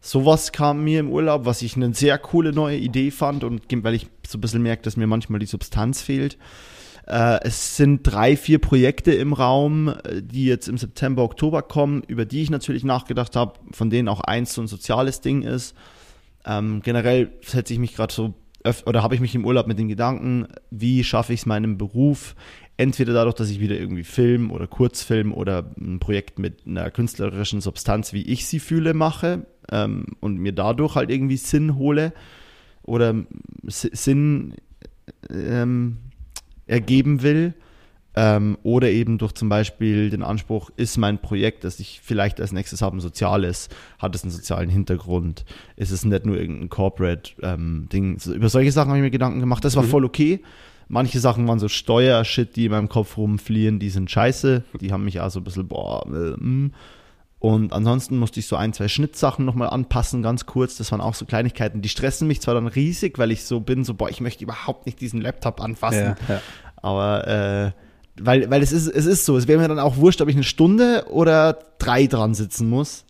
[0.00, 3.94] Sowas kam mir im Urlaub, was ich eine sehr coole neue Idee fand und weil
[3.94, 6.38] ich so ein bisschen merke, dass mir manchmal die Substanz fehlt.
[7.06, 12.02] Äh, es sind drei, vier Projekte im Raum, äh, die jetzt im September, Oktober kommen,
[12.06, 15.74] über die ich natürlich nachgedacht habe, von denen auch eins so ein soziales Ding ist.
[16.44, 18.34] Ähm, generell setze ich mich gerade so
[18.84, 22.34] oder habe ich mich im Urlaub mit den Gedanken, wie schaffe ich es meinem Beruf,
[22.76, 27.60] entweder dadurch, dass ich wieder irgendwie Film oder Kurzfilm oder ein Projekt mit einer künstlerischen
[27.60, 32.12] Substanz, wie ich sie fühle, mache ähm, und mir dadurch halt irgendwie Sinn hole
[32.82, 33.14] oder
[33.68, 34.54] Sinn
[35.30, 35.98] ähm,
[36.66, 37.54] ergeben will.
[38.18, 42.50] Ähm, oder eben durch zum Beispiel den Anspruch, ist mein Projekt, das ich vielleicht als
[42.50, 45.44] nächstes habe, ein soziales, hat es einen sozialen Hintergrund,
[45.76, 47.92] ist es nicht nur irgendein Corporate-Ding.
[47.92, 49.88] Ähm, so, über solche Sachen habe ich mir Gedanken gemacht, das war mhm.
[49.88, 50.40] voll okay.
[50.88, 55.04] Manche Sachen waren so Steuershit, die in meinem Kopf rumfliehen, die sind scheiße, die haben
[55.04, 56.72] mich auch so ein bisschen, boah, äh, mm.
[57.38, 60.76] Und ansonsten musste ich so ein, zwei Schnittsachen nochmal anpassen, ganz kurz.
[60.78, 63.84] Das waren auch so Kleinigkeiten, die stressen mich zwar dann riesig, weil ich so bin,
[63.84, 66.16] so, boah, ich möchte überhaupt nicht diesen Laptop anfassen.
[66.28, 66.40] Ja, ja.
[66.76, 67.72] Aber, äh,
[68.18, 70.34] weil, weil es ist, es ist so, es wäre mir dann auch wurscht, ob ich
[70.34, 73.04] eine Stunde oder drei dran sitzen muss.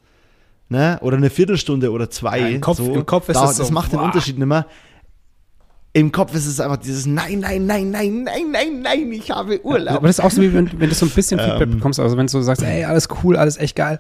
[0.68, 0.98] Ne?
[1.02, 2.40] Oder eine Viertelstunde oder zwei.
[2.40, 2.92] Ja, im, Kopf, so.
[2.92, 3.62] Im Kopf ist da, das so.
[3.62, 4.66] Das macht den Unterschied nicht mehr
[5.96, 9.64] im Kopf ist es einfach dieses Nein, nein, nein, nein, nein, nein, nein, ich habe
[9.64, 9.96] Urlaub.
[9.96, 11.98] aber das ist auch so, wie wenn, wenn du so ein bisschen Feedback ähm, bekommst,
[11.98, 13.98] also wenn du so sagst, ey, alles cool, alles echt geil,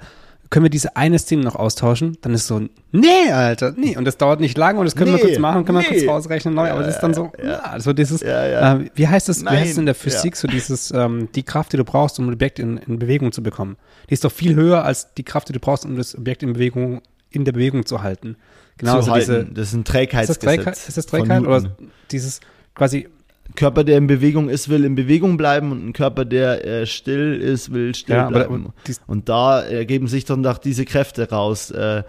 [0.50, 2.18] können wir diese eine Szene noch austauschen?
[2.20, 2.60] Dann ist so,
[2.92, 3.96] nee, Alter, nee.
[3.96, 5.84] Und das dauert nicht lange und das können nee, wir kurz machen, können nee.
[5.84, 7.58] wir kurz rausrechnen neu, aber das ist dann so, ja, ja.
[7.60, 8.76] also dieses, ja, ja.
[8.76, 11.72] Äh, wie heißt das, wie heißt es in der Physik, so dieses, ähm, die Kraft,
[11.72, 13.78] die du brauchst, um ein Objekt in, in Bewegung zu bekommen.
[14.10, 16.52] Die ist doch viel höher als die Kraft, die du brauchst, um das Objekt in
[16.52, 17.00] Bewegung,
[17.30, 18.36] in der Bewegung zu halten.
[18.78, 19.32] Genau, zu also.
[19.32, 20.88] Diese, das ist ein Trägheitsgesetz.
[20.88, 21.76] Ist das Trägheit, oder
[22.10, 22.40] dieses
[22.74, 23.08] quasi
[23.54, 27.40] Körper, der in Bewegung ist, will in Bewegung bleiben und ein Körper, der äh, still
[27.40, 28.72] ist, will still ja, bleiben.
[29.06, 32.02] und da ergeben sich dann auch diese Kräfte raus, äh,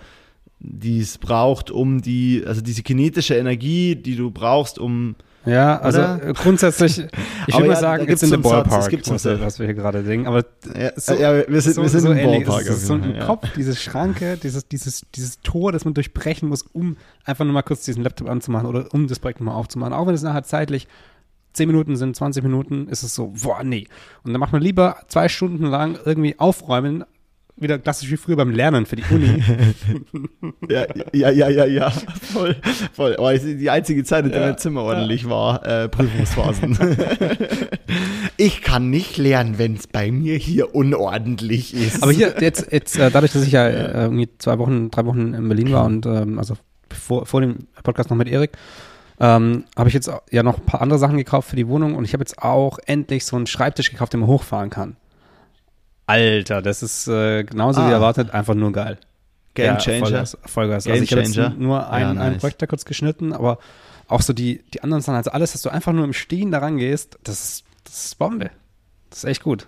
[0.60, 5.16] die es braucht, um die, also diese kinetische Energie, die du brauchst, um
[5.48, 6.34] ja, also oder?
[6.34, 7.00] grundsätzlich,
[7.48, 9.76] ich würde ja, mal sagen, it's in the ballpark, Satz, was, wir, was wir hier
[9.76, 10.28] gerade denken.
[10.28, 10.46] Aber
[10.78, 12.62] ja, so, ja, wir sind, so, wir sind so im Ballpark.
[12.62, 16.64] Es ist so ein Kopf, diese Schranke, dieses, dieses, dieses Tor, das man durchbrechen muss,
[16.74, 19.94] um einfach nur mal kurz diesen Laptop anzumachen oder um das Projekt nochmal aufzumachen.
[19.94, 20.88] Auch wenn es nachher zeitlich
[21.54, 23.88] 10 Minuten sind, 20 Minuten, ist es so, boah, nee.
[24.24, 27.04] Und dann macht man lieber zwei Stunden lang irgendwie aufräumen,
[27.58, 29.43] wieder klassisch wie früher beim Lernen für die Uni.
[30.70, 32.56] ja, ja, ja, ja, ja, voll,
[32.93, 33.15] voll.
[33.17, 36.78] Aber die einzige Zeit, in der mein Zimmer ordentlich war, äh, Prüfungsphasen.
[38.38, 42.04] ich kann nicht lernen, wenn es bei mir hier unordentlich ist.
[42.04, 45.34] Aber hier, jetzt, jetzt äh, dadurch, dass ich ja äh, irgendwie zwei Wochen, drei Wochen
[45.34, 46.56] in Berlin war und ähm, also
[46.91, 48.52] vor, vor dem Podcast noch mit Erik,
[49.20, 52.06] ähm, habe ich jetzt ja noch ein paar andere Sachen gekauft für die Wohnung und
[52.06, 54.96] ich habe jetzt auch endlich so einen Schreibtisch gekauft, den man hochfahren kann.
[56.08, 57.88] Alter, das ist äh, genauso ah.
[57.88, 58.98] wie erwartet, einfach nur geil.
[59.54, 60.06] Game ja, Changer.
[60.06, 60.38] Vollgas.
[60.46, 60.84] Vollgas.
[60.86, 62.34] Game also ich habe jetzt nur ein, ja, nice.
[62.34, 63.60] ein Projekt da kurz geschnitten, aber
[64.08, 66.78] auch so die, die anderen Sachen, also alles, dass du einfach nur im Stehen daran
[66.78, 68.52] gehst, das ist, das ist Bombe.
[69.10, 69.67] Das ist echt gut.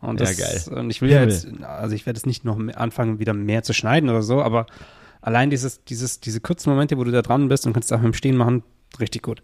[0.00, 0.78] Und das, ja, geil.
[0.78, 3.72] Und ich will ja jetzt, also ich werde jetzt nicht noch anfangen, wieder mehr zu
[3.72, 4.66] schneiden oder so, aber
[5.20, 8.02] allein dieses, dieses, diese kurzen Momente, wo du da dran bist und kannst es auch
[8.02, 8.62] im Stehen machen,
[9.00, 9.42] richtig gut.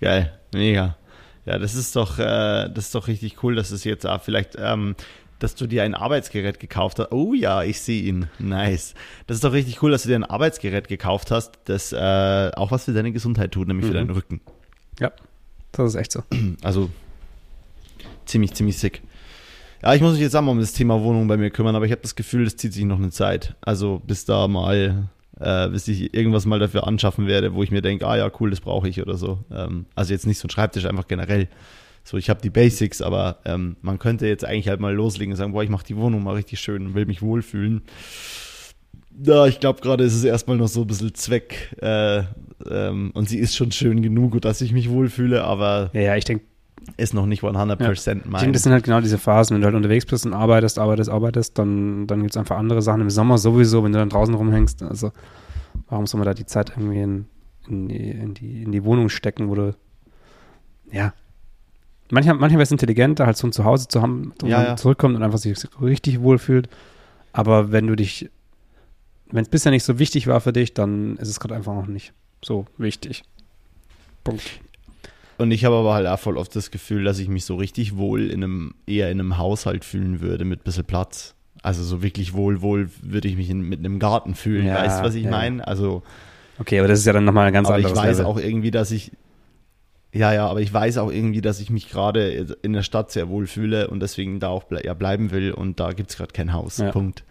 [0.00, 0.96] Geil, mega.
[1.46, 4.56] Ja, das ist doch, äh, das ist doch richtig cool, dass es jetzt auch vielleicht,
[4.58, 4.96] ähm,
[5.38, 7.12] dass du dir ein Arbeitsgerät gekauft hast.
[7.12, 8.28] Oh ja, ich sehe ihn.
[8.38, 8.94] Nice.
[9.26, 12.70] Das ist doch richtig cool, dass du dir ein Arbeitsgerät gekauft hast, das äh, auch
[12.70, 13.90] was für deine Gesundheit tut, nämlich mhm.
[13.90, 14.40] für deinen Rücken.
[15.00, 15.12] Ja,
[15.72, 16.22] das ist echt so.
[16.62, 16.90] Also
[18.24, 19.02] ziemlich, ziemlich sick.
[19.82, 21.84] Ja, ich muss mich jetzt auch mal um das Thema Wohnung bei mir kümmern, aber
[21.84, 23.54] ich habe das Gefühl, das zieht sich noch eine Zeit.
[23.60, 27.82] Also bis da mal äh, bis ich irgendwas mal dafür anschaffen werde, wo ich mir
[27.82, 29.44] denke, ah ja, cool, das brauche ich oder so.
[29.50, 31.48] Ähm, also jetzt nicht so ein Schreibtisch, einfach generell.
[32.04, 35.38] So, ich habe die Basics, aber ähm, man könnte jetzt eigentlich halt mal loslegen und
[35.38, 37.82] sagen, boah, ich mache die Wohnung mal richtig schön und will mich wohlfühlen.
[39.22, 42.24] Ja, ich glaube gerade ist es erstmal noch so ein bisschen Zweck äh,
[42.68, 46.44] ähm, und sie ist schon schön genug, dass ich mich wohlfühle, aber ja, ich denke,
[46.96, 48.14] ist noch nicht 100% ja.
[48.24, 48.34] mein.
[48.34, 49.54] Ich denke, das sind halt genau diese Phasen.
[49.54, 52.82] Wenn du halt unterwegs bist und arbeitest, arbeitest, arbeitest, dann, dann gibt es einfach andere
[52.82, 53.00] Sachen.
[53.00, 54.82] Im Sommer sowieso, wenn du dann draußen rumhängst.
[54.82, 55.12] Also,
[55.88, 57.26] warum soll man da die Zeit irgendwie in,
[57.68, 59.76] in, die, in, die, in die Wohnung stecken, wo du,
[60.90, 61.12] ja.
[62.10, 64.76] Manchmal, manchmal wäre es intelligenter, halt so ein Zuhause zu haben, wo ja, man ja.
[64.76, 66.68] zurückkommt und einfach sich richtig wohlfühlt.
[67.32, 68.30] Aber wenn du dich,
[69.30, 71.86] wenn es bisher nicht so wichtig war für dich, dann ist es gerade einfach noch
[71.86, 72.12] nicht
[72.44, 73.24] so wichtig.
[74.22, 74.60] Punkt.
[75.38, 77.96] Und ich habe aber halt auch voll oft das Gefühl, dass ich mich so richtig
[77.96, 81.34] wohl in einem, eher in einem Haushalt fühlen würde mit ein bisschen Platz.
[81.62, 84.66] Also so wirklich wohl, wohl würde ich mich in, mit einem Garten fühlen.
[84.66, 85.30] Ja, weißt du, was ich ja.
[85.30, 85.66] meine?
[85.66, 86.02] Also.
[86.58, 88.30] Okay, aber das ist ja dann nochmal ein ganz anderes Aber ich weiß Level.
[88.30, 89.12] auch irgendwie, dass ich,
[90.12, 93.28] ja, ja, aber ich weiß auch irgendwie, dass ich mich gerade in der Stadt sehr
[93.28, 96.32] wohl fühle und deswegen da auch ble ja, bleiben will und da gibt es gerade
[96.32, 96.78] kein Haus.
[96.78, 96.92] Ja.
[96.92, 97.24] Punkt.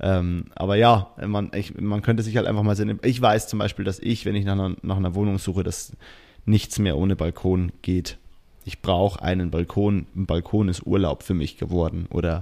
[0.00, 3.00] Ähm, aber ja, man, ich, man könnte sich halt einfach mal sehen.
[3.02, 5.96] Ich weiß zum Beispiel, dass ich, wenn ich nach einer, nach einer Wohnung suche, dass
[6.44, 8.18] nichts mehr ohne Balkon geht.
[8.64, 10.06] Ich brauche einen Balkon.
[10.14, 12.06] Ein Balkon ist Urlaub für mich geworden.
[12.10, 12.40] Oder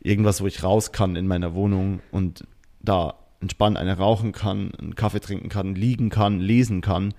[0.00, 2.44] irgendwas, wo ich raus kann in meiner Wohnung und
[2.80, 7.14] da entspannt eine rauchen kann, einen Kaffee trinken kann, liegen kann, lesen kann.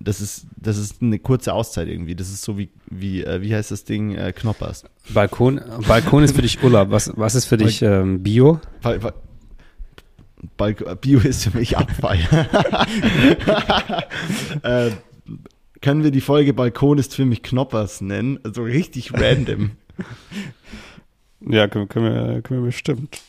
[0.00, 2.14] Das ist, das ist eine kurze Auszeit irgendwie.
[2.14, 4.14] Das ist so wie, wie, äh, wie heißt das Ding?
[4.14, 4.84] Äh, Knoppers.
[5.12, 6.90] Balkon, Balkon ist für dich Urlaub.
[6.90, 8.60] Was, was ist für dich ähm, Bio?
[8.82, 9.00] Bal
[10.56, 12.18] Bal Bio ist für mich Abfall.
[14.62, 14.90] äh,
[15.80, 18.38] können wir die Folge Balkon ist für mich Knoppers nennen?
[18.42, 19.72] Also richtig random.
[21.46, 23.20] Ja, können, können, wir, können wir bestimmt.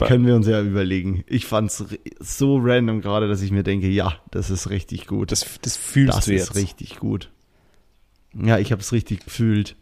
[0.00, 1.24] Können wir uns ja überlegen.
[1.26, 1.84] Ich fand es
[2.20, 5.32] so random gerade, dass ich mir denke, ja, das ist richtig gut.
[5.32, 6.50] Das, das fühlst das du jetzt.
[6.50, 7.30] Das ist richtig gut.
[8.34, 9.76] Ja, ich habe es richtig gefühlt.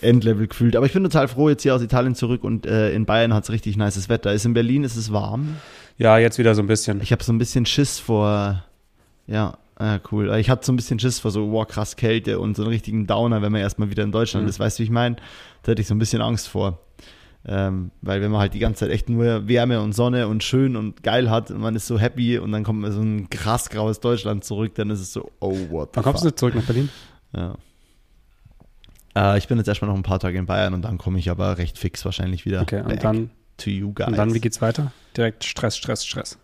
[0.00, 0.76] Endlevel gefühlt.
[0.76, 3.44] Aber ich bin total froh, jetzt hier aus Italien zurück und äh, in Bayern hat
[3.44, 4.32] es richtig nices Wetter.
[4.32, 5.56] Ist in Berlin, ist es warm?
[5.98, 7.00] Ja, jetzt wieder so ein bisschen.
[7.02, 8.64] Ich habe so ein bisschen Schiss vor,
[9.26, 10.30] ja, Ah, cool.
[10.34, 13.06] Ich hatte so ein bisschen Schiss vor so, wow, krass Kälte und so einen richtigen
[13.06, 14.50] Downer, wenn man erstmal wieder in Deutschland mhm.
[14.50, 14.60] ist.
[14.60, 15.16] Weißt du, wie ich meine?
[15.62, 16.80] Da hätte ich so ein bisschen Angst vor.
[17.46, 20.76] Ähm, weil wenn man halt die ganze Zeit echt nur Wärme und Sonne und schön
[20.76, 23.70] und geil hat und man ist so happy und dann kommt man so ein krass
[23.70, 26.90] graues Deutschland zurück, dann ist es so, oh, what Wann kommst du zurück nach Berlin?
[27.34, 27.54] Ja.
[29.16, 31.30] Äh, ich bin jetzt erstmal noch ein paar Tage in Bayern und dann komme ich
[31.30, 32.60] aber recht fix wahrscheinlich wieder.
[32.60, 34.08] Okay, und dann to you guys.
[34.08, 34.92] Und dann, wie geht's weiter?
[35.16, 36.38] Direkt Stress, Stress, Stress.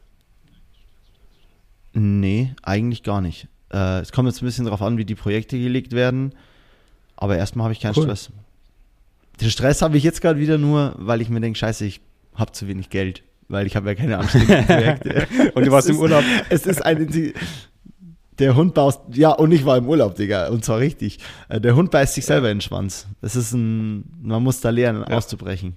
[1.98, 3.48] Nee, eigentlich gar nicht.
[3.72, 6.34] Äh, es kommt jetzt ein bisschen darauf an, wie die Projekte gelegt werden.
[7.16, 8.02] Aber erstmal habe ich keinen cool.
[8.02, 8.30] Stress.
[9.40, 12.02] Den Stress habe ich jetzt gerade wieder nur, weil ich mir denke, scheiße, ich
[12.34, 13.22] habe zu wenig Geld.
[13.48, 15.26] Weil ich habe ja keine anständigen Projekte.
[15.54, 16.22] und du warst im Urlaub.
[16.50, 17.32] Es ist ein...
[18.38, 21.20] Der Hund baust, ja, und ich war im Urlaub, Digga, und zwar richtig.
[21.48, 23.06] Äh, der Hund beißt sich selber in den Schwanz.
[23.22, 25.16] Das ist ein, man muss da lernen, ja.
[25.16, 25.76] auszubrechen.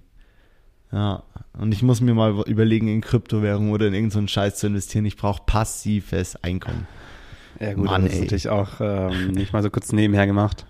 [0.91, 1.23] Ja,
[1.53, 5.05] und ich muss mir mal überlegen, in Kryptowährung oder in irgendeinen so Scheiß zu investieren.
[5.05, 6.87] Ich brauche passives Einkommen.
[7.59, 10.65] Ja gut, Mann, das ist natürlich auch ähm, nicht mal so kurz nebenher gemacht.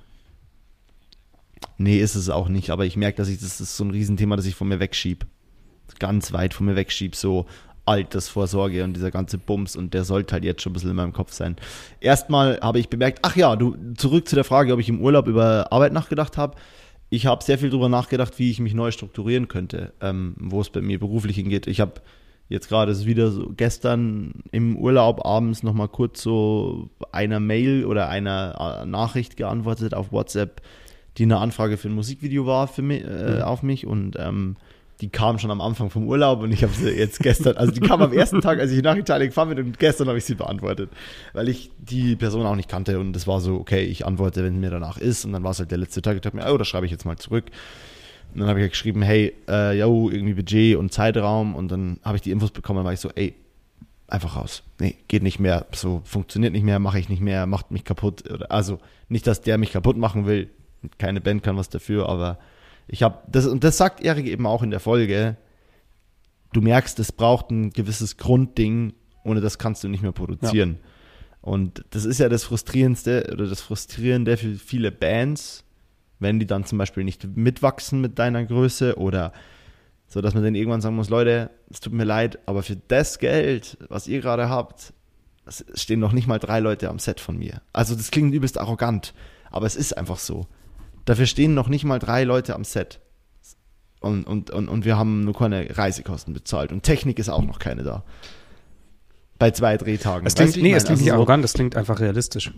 [1.78, 4.36] Nee, ist es auch nicht, aber ich merke, dass ich, das ist so ein Riesenthema,
[4.36, 5.26] das ich von mir wegschieb.
[6.00, 7.46] Ganz weit von mir wegschieb, so
[7.86, 11.14] Altersvorsorge und dieser ganze Bums und der sollte halt jetzt schon ein bisschen in meinem
[11.14, 11.56] Kopf sein.
[12.02, 15.28] Erstmal habe ich bemerkt, ach ja, du, zurück zu der Frage, ob ich im Urlaub
[15.28, 16.56] über Arbeit nachgedacht habe
[17.10, 20.70] ich habe sehr viel darüber nachgedacht, wie ich mich neu strukturieren könnte, ähm, wo es
[20.70, 21.68] bei mir beruflich hingeht.
[21.68, 22.02] Ich habe
[22.50, 28.10] jetzt gerade ist wieder so gestern im Urlaub abends nochmal kurz so einer Mail oder
[28.10, 30.62] einer äh, Nachricht geantwortet auf WhatsApp,
[31.18, 33.42] die eine Anfrage für ein Musikvideo war für mich, äh, mhm.
[33.42, 34.58] auf mich und ähm,
[35.02, 37.80] die kam schon am Anfang vom Urlaub und ich habe sie jetzt gestern, also die
[37.80, 40.36] kam am ersten Tag, als ich nach Italien gefahren bin und gestern habe ich sie
[40.36, 40.90] beantwortet,
[41.34, 44.60] weil ich die Person auch nicht kannte und es war so, okay, ich antworte, wenn
[44.60, 46.58] mir danach ist und dann war es halt der letzte Tag, ich dachte mir, oh,
[46.58, 47.46] das schreibe ich jetzt mal zurück.
[48.34, 52.00] Und dann habe ich halt geschrieben, hey, äh, yo, irgendwie Budget und Zeitraum und dann
[52.04, 53.34] habe ich die Infos bekommen und war ich so, ey,
[54.08, 54.64] einfach raus.
[54.80, 58.24] Nee, geht nicht mehr, so funktioniert nicht mehr, mache ich nicht mehr, macht mich kaputt.
[58.52, 60.50] Also nicht, dass der mich kaputt machen will,
[60.98, 62.38] keine Band kann was dafür, aber
[62.90, 65.38] ich habe das und das sagt Erik eben auch in der Folge.
[66.52, 70.80] Du merkst, es braucht ein gewisses Grundding, ohne das kannst du nicht mehr produzieren.
[70.82, 70.90] Ja.
[71.42, 75.64] Und das ist ja das frustrierendste oder das frustrierende für viele Bands,
[76.18, 79.32] wenn die dann zum Beispiel nicht mitwachsen mit deiner Größe oder
[80.08, 83.20] so, dass man dann irgendwann sagen muss, Leute, es tut mir leid, aber für das
[83.20, 84.92] Geld, was ihr gerade habt,
[85.76, 87.62] stehen noch nicht mal drei Leute am Set von mir.
[87.74, 89.14] Also das klingt übelst arrogant,
[89.52, 90.48] aber es ist einfach so.
[91.10, 93.00] Dafür stehen noch nicht mal drei Leute am Set.
[94.00, 96.72] Und, und, und, und wir haben nur keine Reisekosten bezahlt.
[96.72, 98.04] Und Technik ist auch noch keine da.
[99.40, 100.28] Bei zwei Drehtagen.
[100.28, 102.54] Es klingt, nee, es klingt also nicht arrogant, es klingt einfach realistisch.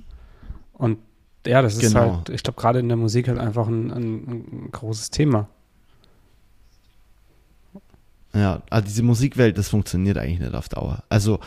[0.74, 0.98] Und
[1.48, 2.18] ja, das ist genau.
[2.18, 5.48] halt, ich glaube, gerade in der Musik halt einfach ein, ein, ein großes Thema.
[8.34, 11.06] Ja, also diese Musikwelt, das funktioniert eigentlich nicht auf Dauer.
[11.08, 11.40] Also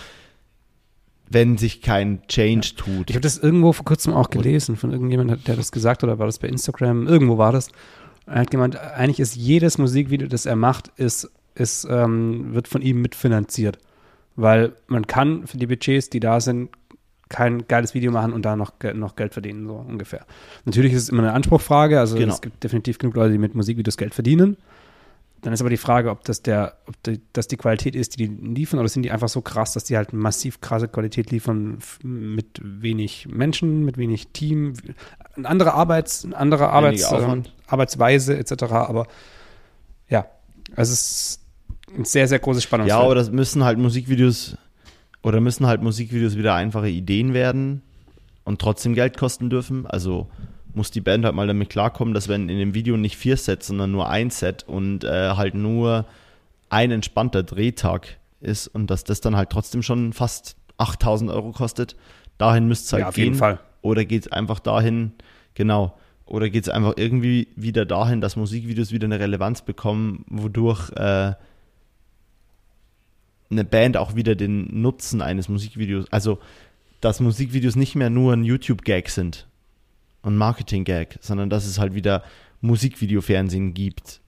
[1.35, 2.85] wenn sich kein Change ja.
[2.85, 3.11] tut.
[3.11, 6.19] Ich habe das irgendwo vor kurzem auch gelesen von irgendjemandem, der das gesagt hat, oder
[6.19, 7.07] war das bei Instagram?
[7.07, 7.69] Irgendwo war das.
[8.27, 12.81] Er hat gemeint, eigentlich ist jedes Musikvideo, das er macht, ist, ist, ähm, wird von
[12.81, 13.79] ihm mitfinanziert.
[14.37, 16.71] Weil man kann für die Budgets, die da sind,
[17.29, 20.25] kein geiles Video machen und da noch, noch Geld verdienen, so ungefähr.
[20.65, 22.33] Natürlich ist es immer eine Anspruchfrage, also genau.
[22.33, 24.57] es gibt definitiv genug Leute, die mit Musikvideos Geld verdienen.
[25.45, 28.29] Dann ist aber die Frage, ob das der, ob die, das die Qualität ist, die
[28.29, 31.81] die liefern, oder sind die einfach so krass, dass die halt massiv krasse Qualität liefern
[32.03, 34.73] mit wenig Menschen, mit wenig Team,
[35.37, 38.63] eine andere Arbeits, eine andere Arbeits, äh, Arbeitsweise etc.
[38.73, 39.07] Aber
[40.09, 40.25] ja,
[40.77, 41.41] es ist
[41.95, 42.99] ein sehr, sehr großes Spannungsfeld.
[42.99, 44.57] Ja, aber das müssen halt Musikvideos
[45.23, 47.83] oder müssen halt Musikvideos wieder einfache Ideen werden
[48.45, 49.87] und trotzdem Geld kosten dürfen.
[49.87, 50.27] Also
[50.77, 53.69] muss die Band halt mal damit klarkommen, dass wenn in dem Video nicht vier Sets,
[53.69, 56.07] sondern nur ein Set und äh, halt nur
[56.71, 61.97] ein entspannter Drehtag ist und dass das dann halt trotzdem schon fast 8000 Euro kostet,
[62.39, 63.25] dahin müsste es halt ja, auf gehen.
[63.25, 63.61] Jeden Fall.
[63.83, 65.13] Oder geht es einfach dahin,
[65.55, 70.91] genau, oder geht es einfach irgendwie wieder dahin, dass Musikvideos wieder eine Relevanz bekommen, wodurch
[70.93, 71.35] äh,
[73.51, 76.39] eine Band auch wieder den Nutzen eines Musikvideos, also
[77.01, 79.47] dass Musikvideos nicht mehr nur ein YouTube-Gag sind,
[80.25, 82.23] und Marketing-Gag, sondern dass es halt wieder
[82.61, 84.21] Musikvideo-Fernsehen gibt.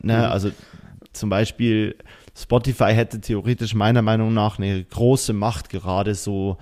[0.00, 0.18] Ne?
[0.18, 0.24] Mhm.
[0.24, 0.50] Also
[1.12, 1.96] zum Beispiel
[2.36, 6.58] Spotify hätte theoretisch meiner Meinung nach eine große Macht, gerade so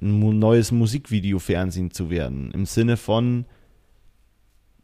[0.00, 2.50] ein neues Musikvideo-Fernsehen zu werden.
[2.52, 3.44] Im Sinne von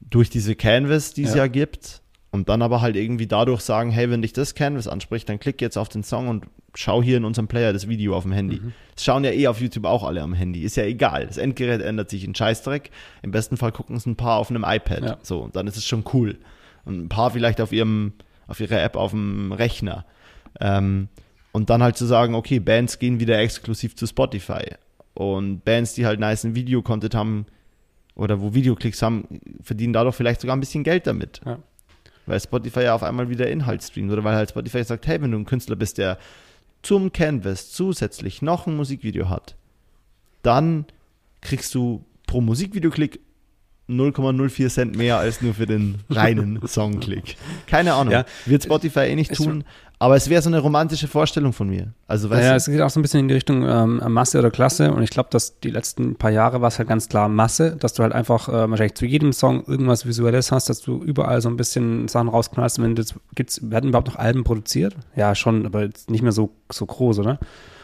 [0.01, 1.39] durch diese Canvas, die es ja.
[1.39, 2.03] ja gibt,
[2.35, 5.61] und dann aber halt irgendwie dadurch sagen, hey, wenn dich das Canvas anspricht, dann klick
[5.61, 8.57] jetzt auf den Song und schau hier in unserem Player das Video auf dem Handy.
[8.57, 8.73] Mhm.
[8.97, 10.63] Das schauen ja eh auf YouTube auch alle am Handy.
[10.63, 11.29] Ist ja egal.
[11.29, 12.91] Das Endgerät ändert sich in Scheißdreck.
[13.23, 15.05] Im besten Fall gucken es ein paar auf einem iPad.
[15.05, 15.19] Ja.
[15.23, 16.37] So, dann ist es schon cool.
[16.85, 18.15] Und ein paar vielleicht auf ihrem,
[18.49, 20.05] auf ihrer App auf dem Rechner.
[20.61, 21.07] Ähm,
[21.53, 24.73] und dann halt zu sagen, okay, Bands gehen wieder exklusiv zu Spotify.
[25.15, 27.47] Und Bands, die halt nice Video-Content haben
[28.17, 31.41] oder wo Videoklicks haben, verdienen dadurch vielleicht sogar ein bisschen Geld damit.
[31.47, 31.61] Ja.
[32.27, 35.31] Weil Spotify ja auf einmal wieder Inhalt streamt oder weil halt Spotify sagt, hey, wenn
[35.31, 36.19] du ein Künstler bist, der
[36.83, 39.57] zum Canvas zusätzlich noch ein Musikvideo hat,
[40.43, 40.87] dann
[41.41, 43.21] kriegst du pro Musikvideoklick
[43.89, 47.37] 0,04 Cent mehr als nur für den reinen Songklick.
[47.67, 48.13] Keine Ahnung.
[48.13, 48.25] Ja.
[48.47, 49.65] Wird Spotify eh nicht tun.
[50.05, 51.95] Aber es wäre so eine romantische Vorstellung von mir.
[52.07, 54.51] Also, weißt ja, es geht auch so ein bisschen in die Richtung ähm, Masse oder
[54.51, 54.93] Klasse.
[54.93, 57.95] Und ich glaube, dass die letzten paar Jahre war es halt ganz klar Masse, dass
[57.95, 61.49] du halt einfach äh, wahrscheinlich zu jedem Song irgendwas Visuelles hast, dass du überall so
[61.49, 62.79] ein bisschen Sachen rausknallst.
[62.79, 64.95] Und wenn das gibt's, werden überhaupt noch Alben produziert?
[65.17, 67.39] Ja, schon, aber jetzt nicht mehr so, so groß, oder?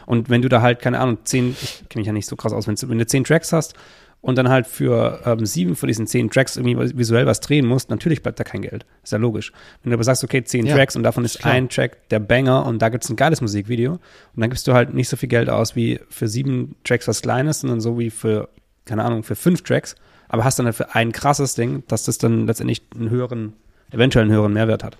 [0.05, 2.53] Und wenn du da halt, keine Ahnung, zehn, ich kenne mich ja nicht so krass
[2.53, 3.73] aus, du, wenn du zehn Tracks hast
[4.21, 7.89] und dann halt für ähm, sieben von diesen zehn Tracks irgendwie visuell was drehen musst,
[7.89, 8.85] natürlich bleibt da kein Geld.
[9.03, 9.51] Ist ja logisch.
[9.81, 11.53] Wenn du aber sagst, okay, zehn ja, Tracks und davon ist klar.
[11.53, 14.01] ein Track der Banger und da gibt's ein geiles Musikvideo und
[14.35, 17.61] dann gibst du halt nicht so viel Geld aus wie für sieben Tracks was Kleines,
[17.61, 18.49] sondern so wie für,
[18.85, 19.95] keine Ahnung, für fünf Tracks,
[20.29, 23.53] aber hast dann halt für ein krasses Ding, dass das dann letztendlich einen höheren,
[23.91, 24.97] eventuell einen höheren Mehrwert hat.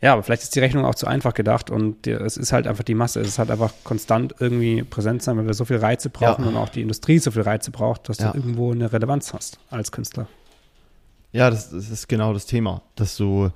[0.00, 2.68] Ja, aber vielleicht ist die Rechnung auch zu einfach gedacht und die, es ist halt
[2.68, 3.20] einfach die Masse.
[3.20, 6.50] Es ist halt einfach konstant irgendwie präsent sein, weil wir so viel Reize brauchen ja.
[6.50, 8.30] und auch die Industrie so viel Reize braucht, dass ja.
[8.30, 10.28] du irgendwo eine Relevanz hast als Künstler.
[11.32, 13.50] Ja, das, das ist genau das Thema, dass du,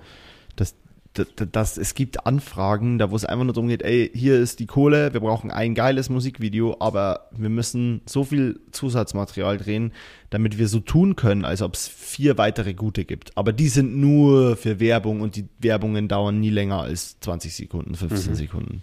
[1.14, 4.66] dass, es gibt Anfragen, da wo es einfach nur darum geht, ey, hier ist die
[4.66, 9.92] Kohle, wir brauchen ein geiles Musikvideo, aber wir müssen so viel Zusatzmaterial drehen,
[10.30, 13.36] damit wir so tun können, als ob es vier weitere gute gibt.
[13.36, 17.94] Aber die sind nur für Werbung und die Werbungen dauern nie länger als 20 Sekunden,
[17.94, 18.36] 15 mhm.
[18.36, 18.82] Sekunden.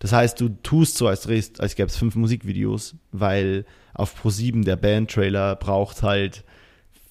[0.00, 4.64] Das heißt, du tust so, als, drehst, als gäbe es fünf Musikvideos, weil auf Pro7
[4.64, 6.44] der Bandtrailer braucht halt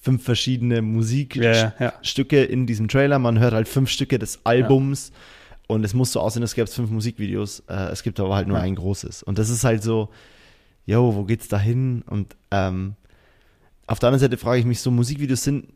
[0.04, 2.48] fünf verschiedene Musikstücke ja, ja.
[2.48, 3.18] in diesem Trailer.
[3.18, 5.74] Man hört halt fünf Stücke des Albums ja.
[5.74, 7.60] und es muss so aussehen, als gäbe es fünf Musikvideos.
[7.68, 9.22] Äh, es gibt aber halt nur ein großes.
[9.22, 10.10] Und das ist halt so,
[10.84, 12.04] yo, wo geht's da hin?
[12.06, 12.96] Und ähm,
[13.86, 15.68] auf der anderen Seite frage ich mich so, Musikvideos sind,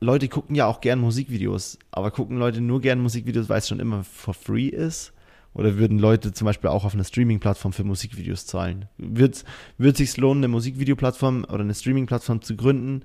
[0.00, 3.80] Leute gucken ja auch gern Musikvideos, aber gucken Leute nur gern Musikvideos, weil es schon
[3.80, 5.12] immer for free ist?
[5.52, 8.86] Oder würden Leute zum Beispiel auch auf einer Streaming-Plattform für Musikvideos zahlen?
[8.98, 9.44] Wird
[9.78, 13.04] es sich lohnen, eine Musikvideoplattform oder eine Streaming-Plattform zu gründen,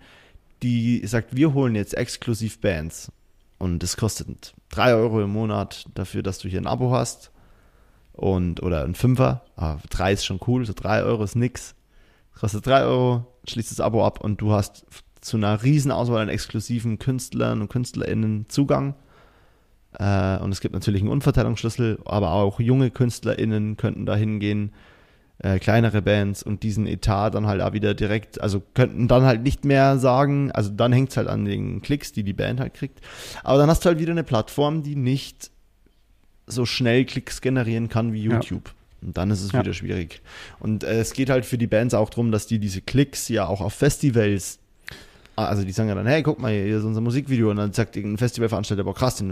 [0.64, 3.12] die sagt, wir holen jetzt exklusiv Bands
[3.58, 7.32] und es kostet 3 Euro im Monat dafür, dass du hier ein Abo hast
[8.14, 11.76] und oder ein Fünfer, aber 3 ist schon cool, so 3 Euro ist nix.
[12.40, 14.86] Kostet 3 Euro, schließt das Abo ab und du hast
[15.22, 18.96] zu einer riesen Auswahl an exklusiven Künstlern und KünstlerInnen Zugang.
[19.94, 24.72] Äh, und es gibt natürlich einen Unverteilungsschlüssel, aber auch junge KünstlerInnen könnten da hingehen
[25.44, 29.42] äh, kleinere Bands und diesen Etat dann halt auch wieder direkt, also könnten dann halt
[29.42, 32.74] nicht mehr sagen, also dann hängt es halt an den Klicks, die die Band halt
[32.74, 33.02] kriegt.
[33.44, 35.52] Aber dann hast du halt wieder eine Plattform, die nicht
[36.48, 38.68] so schnell Klicks generieren kann wie YouTube.
[38.68, 39.08] Ja.
[39.08, 39.62] Und dann ist es ja.
[39.62, 40.22] wieder schwierig.
[40.60, 43.48] Und äh, es geht halt für die Bands auch darum, dass die diese Klicks ja
[43.48, 44.60] auch auf Festivals
[45.46, 47.96] also die sagen ja dann, hey, guck mal, hier ist unser Musikvideo und dann sagt
[47.96, 49.24] ein Festivalveranstalter, boah krass,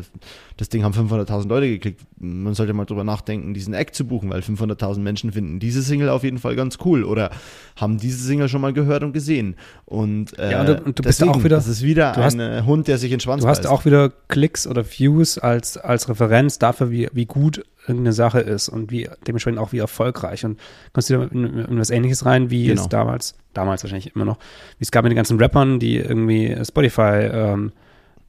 [0.58, 2.02] das Ding haben 500.000 Leute geklickt.
[2.18, 6.10] Man sollte mal drüber nachdenken, diesen Act zu buchen, weil 500.000 Menschen finden diese Single
[6.10, 7.32] auf jeden Fall ganz cool oder
[7.76, 9.56] haben diese Single schon mal gehört und gesehen.
[9.86, 12.24] Und, äh, ja, und, du, und du deswegen, bist auch wieder, das ist wieder ein
[12.24, 13.70] hast, Hund, der sich in Schwanz Du hast beißt.
[13.70, 18.70] auch wieder Klicks oder Views als, als Referenz dafür, wie, wie gut irgendeine Sache ist
[18.70, 20.46] und wie dementsprechend auch wie erfolgreich.
[20.46, 20.60] Und
[20.94, 22.82] kommst du in, in, was ähnliches rein, wie genau.
[22.82, 24.38] es damals, damals wahrscheinlich immer noch,
[24.78, 27.72] wie es gab mit den ganzen Rappern, die irgendwie Spotify ähm,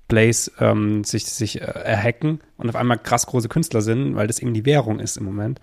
[0.08, 4.40] Plays ähm, sich, sich äh, erhacken und auf einmal krass große Künstler sind, weil das
[4.40, 5.60] eben die Währung ist im Moment.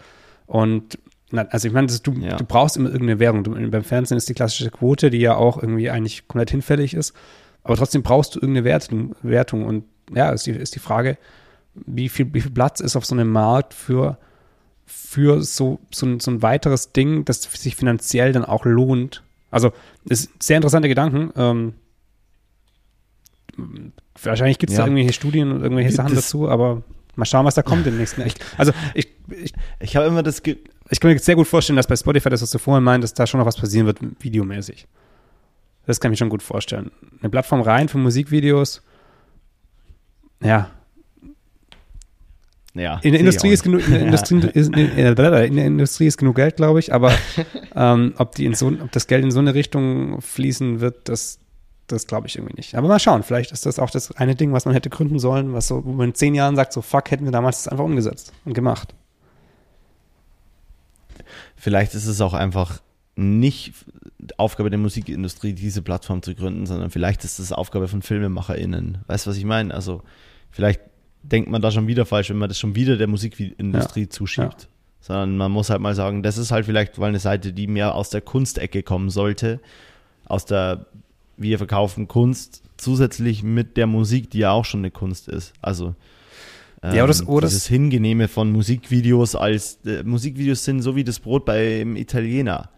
[0.48, 0.98] Und
[1.30, 2.38] na, also ich meine, du, ja.
[2.38, 3.44] du brauchst immer irgendeine Währung.
[3.44, 7.14] Du, beim Fernsehen ist die klassische Quote, die ja auch irgendwie eigentlich komplett hinfällig ist.
[7.64, 9.16] Aber trotzdem brauchst du irgendeine Wertung.
[9.22, 9.66] Wertung.
[9.66, 9.84] Und
[10.16, 11.18] ja, ist die, ist die Frage,
[11.76, 14.18] wie viel, wie viel Platz ist auf so einem Markt für,
[14.86, 19.24] für so, so, ein, so ein weiteres Ding, das sich finanziell dann auch lohnt.
[19.50, 19.72] Also,
[20.06, 21.32] ist sehr interessante Gedanken.
[21.36, 21.74] Ähm,
[24.22, 24.84] wahrscheinlich gibt es ja.
[24.84, 26.84] da irgendwelche Studien und irgendwelche Sachen das, dazu, aber
[27.16, 28.22] mal schauen, was da kommt im nächsten.
[28.22, 30.44] Ich, also, ich, ich, ich habe immer das.
[30.44, 30.58] Ge
[30.90, 33.28] ich kann mir sehr gut vorstellen, dass bei Spotify, das was du vorhin meintest, da
[33.28, 34.88] schon noch was passieren wird, videomäßig.
[35.86, 36.92] Das kann ich mir schon gut vorstellen.
[37.20, 38.82] Eine Plattform rein für Musikvideos,
[40.42, 40.70] ja,
[42.80, 46.36] ja, in der Industrie ist genug, in der, Industrie, ist, in, der Industrie ist genug
[46.36, 47.12] Geld, glaube ich, aber
[47.76, 51.40] ähm, ob, die in so, ob das Geld in so eine Richtung fließen wird, das,
[51.88, 52.76] das glaube ich irgendwie nicht.
[52.76, 55.54] Aber mal schauen, vielleicht ist das auch das eine Ding, was man hätte gründen sollen,
[55.54, 57.86] was so, wo man in zehn Jahren sagt, so fuck, hätten wir damals das einfach
[57.86, 58.94] umgesetzt und gemacht.
[61.56, 62.82] Vielleicht ist es auch einfach
[63.16, 63.74] nicht
[64.38, 69.00] Aufgabe der Musikindustrie, diese Plattform zu gründen, sondern vielleicht ist es Aufgabe von FilmemacherInnen.
[69.08, 69.74] Weißt du, was ich meine?
[69.74, 70.04] Also,
[70.52, 70.82] vielleicht
[71.24, 74.10] denkt man da schon wieder falsch, wenn man das schon wieder der Musikindustrie ja.
[74.10, 74.64] zuschiebt.
[74.64, 74.68] Ja.
[75.00, 77.96] Sondern man muss halt mal sagen, das ist halt vielleicht mal eine Seite, die mehr
[77.96, 79.60] aus der Kunstecke kommen sollte.
[80.26, 80.88] Aus der,
[81.38, 85.54] wir verkaufen Kunst zusätzlich mit der Musik, die ja auch schon eine Kunst ist.
[85.62, 85.96] Also
[86.84, 91.20] ähm, ja, das, oder dieses Hingenehme von Musikvideos als äh, Musikvideos sind so wie das
[91.20, 92.70] Brot beim Italiener.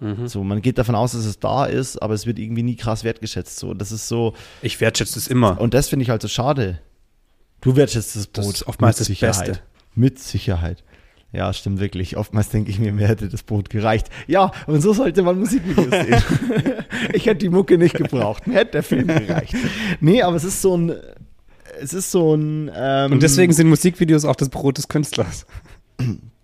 [0.00, 0.28] Mhm.
[0.28, 3.02] So, man geht davon aus, dass es da ist, aber es wird irgendwie nie krass
[3.02, 3.58] wertgeschätzt.
[3.58, 4.34] So, das ist so.
[4.60, 5.58] Ich wertschätze es immer.
[5.60, 6.80] Und das finde ich halt so schade.
[7.60, 8.44] Du wertschätzt das Brot.
[8.46, 9.46] Das ist oftmals das Sicherheit.
[9.46, 9.62] Beste.
[9.94, 10.84] Mit Sicherheit.
[11.32, 12.16] Ja, stimmt wirklich.
[12.16, 14.08] Oftmals denke ich mir, mir hätte das Brot gereicht.
[14.26, 16.22] Ja, und so sollte man Musikvideos sehen.
[17.12, 18.46] ich hätte die Mucke nicht gebraucht.
[18.46, 19.54] Mir hätte der Film gereicht.
[20.00, 20.94] Nee, aber es ist so ein.
[21.80, 22.70] Es ist so ein.
[22.74, 25.46] Ähm, und deswegen sind Musikvideos auch das Brot des Künstlers.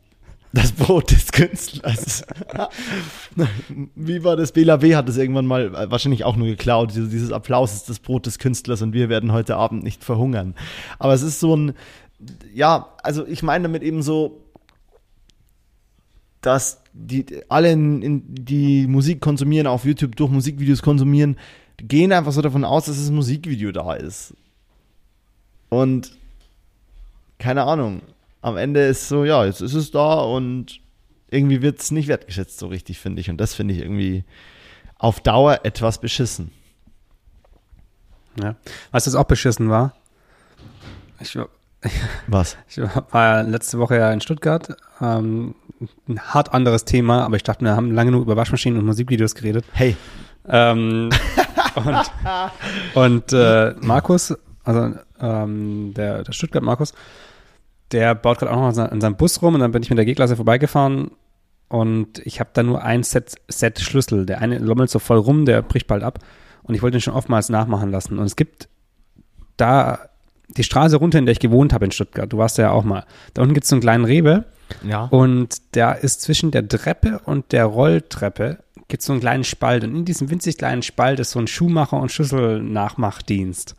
[0.53, 2.24] Das Brot des Künstlers.
[3.94, 4.53] Wie war das?
[4.53, 4.94] Bela W.
[4.94, 6.92] hat das irgendwann mal äh, wahrscheinlich auch nur geklaut.
[6.94, 10.55] Dieses Applaus ist das Brot des Künstlers und wir werden heute Abend nicht verhungern.
[10.98, 11.72] Aber es ist so ein,
[12.53, 14.42] ja, also ich meine damit eben so,
[16.42, 21.38] dass die alle, in, in, die Musik konsumieren, auf YouTube durch Musikvideos konsumieren,
[21.78, 24.34] gehen einfach so davon aus, dass das Musikvideo da ist.
[25.70, 26.12] Und
[27.38, 28.03] keine Ahnung
[28.43, 30.80] am Ende ist so, ja, jetzt ist es da und
[31.30, 33.30] irgendwie wird es nicht wertgeschätzt so richtig, finde ich.
[33.30, 34.24] Und das finde ich irgendwie
[34.99, 36.53] auf Dauer etwas beschissen.
[38.40, 38.57] Ja.
[38.90, 39.95] Weißt du, was auch beschissen war?
[41.20, 41.38] Ich,
[42.26, 42.57] was?
[42.68, 44.76] Ich war ja letzte Woche ja in Stuttgart.
[45.01, 45.55] Ähm,
[46.09, 49.34] ein hart anderes Thema, aber ich dachte, wir haben lange nur über Waschmaschinen und Musikvideos
[49.34, 49.64] geredet.
[49.72, 49.97] Hey.
[50.49, 51.11] Ähm,
[51.74, 52.11] und
[52.95, 54.34] und äh, Markus,
[54.64, 56.93] also ähm, der, der Stuttgart Markus,
[57.93, 60.05] der baut gerade auch noch in seinem Bus rum und dann bin ich mit der
[60.05, 61.11] G-Klasse vorbeigefahren
[61.68, 64.26] und ich habe da nur ein Set, Set Schlüssel.
[64.26, 66.18] Der eine lommelt so voll rum, der bricht bald ab
[66.62, 68.18] und ich wollte ihn schon oftmals nachmachen lassen.
[68.18, 68.68] Und es gibt
[69.57, 69.99] da
[70.57, 72.32] die Straße runter, in der ich gewohnt habe in Stuttgart.
[72.32, 73.05] Du warst ja auch mal.
[73.34, 74.45] Da unten gibt es so einen kleinen Rewe.
[74.86, 75.05] Ja.
[75.05, 79.84] Und da ist zwischen der Treppe und der Rolltreppe gibt es so einen kleinen Spalt.
[79.84, 83.76] Und in diesem winzig kleinen Spalt ist so ein Schuhmacher- und Schlüsselnachmachdienst.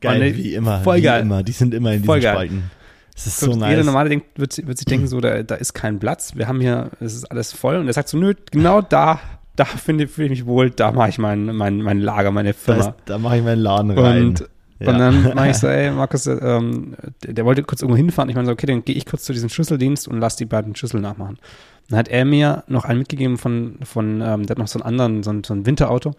[0.00, 0.80] Geil, und, wie immer.
[0.80, 1.22] Voll wie geil.
[1.22, 1.42] Immer.
[1.42, 2.22] Die sind immer in diesen.
[2.22, 2.70] Spalten.
[3.18, 3.70] Das ist so nice.
[3.70, 6.36] Jeder normale denkt, wird, wird sich denken, so, da, da ist kein Platz.
[6.36, 7.76] Wir haben hier, es ist alles voll.
[7.76, 9.18] Und er sagt so, nö, genau da,
[9.56, 12.84] da finde fühle ich mich wohl, da mache ich mein, mein, mein Lager, meine Firma.
[12.84, 14.26] Da, da mache ich meinen Laden rein.
[14.28, 14.48] Und,
[14.78, 14.90] ja.
[14.92, 16.94] und dann mache ich so, ey, Markus, ähm,
[17.24, 18.28] der, der, wollte kurz irgendwo hinfahren.
[18.28, 20.76] Ich meine so, okay, dann gehe ich kurz zu diesem Schlüsseldienst und lass die beiden
[20.76, 21.38] Schlüssel nachmachen.
[21.88, 24.86] Dann hat er mir noch einen mitgegeben von, von ähm, der hat noch so einen
[24.86, 26.14] anderen, so ein, so ein Winterauto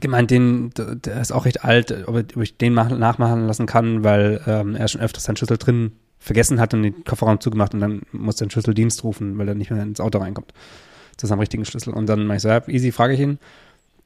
[0.00, 4.40] gemeint, den, der ist auch recht alt, ob ich den machen, nachmachen lassen kann, weil
[4.46, 8.02] ähm, er schon öfters seinen Schlüssel drin vergessen hat und den Kofferraum zugemacht und dann
[8.12, 10.52] muss der Schlüsseldienst rufen, weil er nicht mehr ins Auto reinkommt.
[11.16, 11.92] Zu seinem richtigen Schlüssel.
[11.92, 13.38] Und dann mache ich so, ja, easy, frage ich ihn.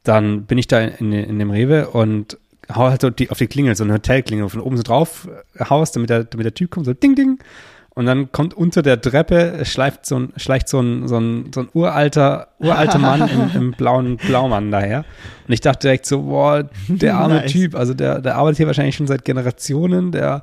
[0.02, 2.38] Dann bin ich da in, in dem Rewe und
[2.74, 5.94] hau halt so die, auf die Klingel, so eine Hotelklingel von oben so drauf haust,
[5.94, 7.38] damit der, damit der Typ kommt, so ding, ding.
[7.97, 11.61] Und dann kommt unter der Treppe, schleift so ein, schleicht so ein, so ein, so
[11.61, 15.07] ein uralter, uralter Mann im, im blauen Blaumann daher.
[15.49, 17.53] Und ich dachte direkt so, boah, der arme nice.
[17.53, 20.42] Typ, also der, der arbeitet hier wahrscheinlich schon seit Generationen, der,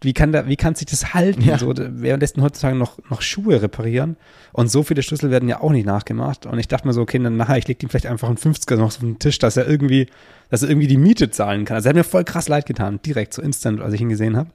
[0.00, 1.42] wie kann der, wie kann sich das halten?
[1.42, 1.58] Ja.
[1.58, 4.16] So, währenddessen heutzutage noch, noch Schuhe reparieren.
[4.52, 6.46] Und so viele Schlüssel werden ja auch nicht nachgemacht.
[6.46, 8.76] Und ich dachte mir so, okay, dann nachher, ich leg ihm vielleicht einfach einen 50er
[8.76, 10.06] noch auf den Tisch, dass er irgendwie,
[10.48, 11.74] dass er irgendwie die Miete zahlen kann.
[11.74, 14.38] Also er hat mir voll krass leid getan, direkt, so instant, als ich ihn gesehen
[14.38, 14.48] habe.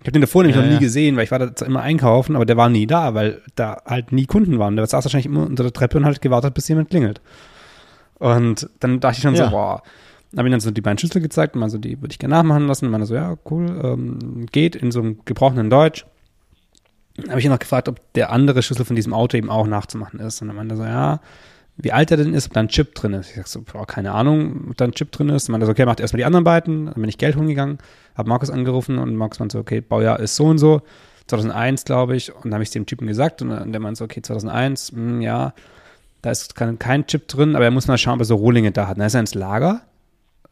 [0.00, 0.80] Ich habe den davor nämlich ja, noch nie ja.
[0.80, 4.12] gesehen, weil ich war da immer einkaufen, aber der war nie da, weil da halt
[4.12, 4.76] nie Kunden waren.
[4.76, 7.20] Der saß wahrscheinlich immer unter der Treppe und halt gewartet, bis jemand klingelt.
[8.18, 9.44] Und dann dachte ich schon ja.
[9.44, 9.82] so, boah,
[10.36, 12.66] habe ihm dann so die beiden Schlüssel gezeigt und so, die würde ich gerne nachmachen
[12.66, 12.86] lassen.
[12.86, 16.06] Und meine so, ja, cool, ähm, geht in so einem gebrochenen Deutsch.
[17.28, 20.20] Habe ich ihn noch gefragt, ob der andere Schlüssel von diesem Auto eben auch nachzumachen
[20.20, 20.40] ist.
[20.40, 21.20] Und dann meinte er so, ja,
[21.82, 23.30] wie alt er denn ist, ob da ein Chip drin ist.
[23.30, 25.48] Ich sag so, boah, keine Ahnung, ob da ein Chip drin ist.
[25.48, 26.86] Und meinte so, okay, macht erstmal die anderen beiden.
[26.86, 27.78] Dann bin ich Geld holen gegangen
[28.20, 30.82] habe Markus angerufen und Markus meinte so, okay, Baujahr ist so und so,
[31.26, 34.04] 2001 glaube ich, und dann habe ich es dem Typen gesagt und der meinte so,
[34.04, 35.54] okay, 2001, mh, hm, ja,
[36.22, 38.72] da ist kein, kein Chip drin, aber er muss mal schauen, ob er so Rohlinge
[38.72, 38.98] da hat.
[38.98, 39.82] dann ist er ins Lager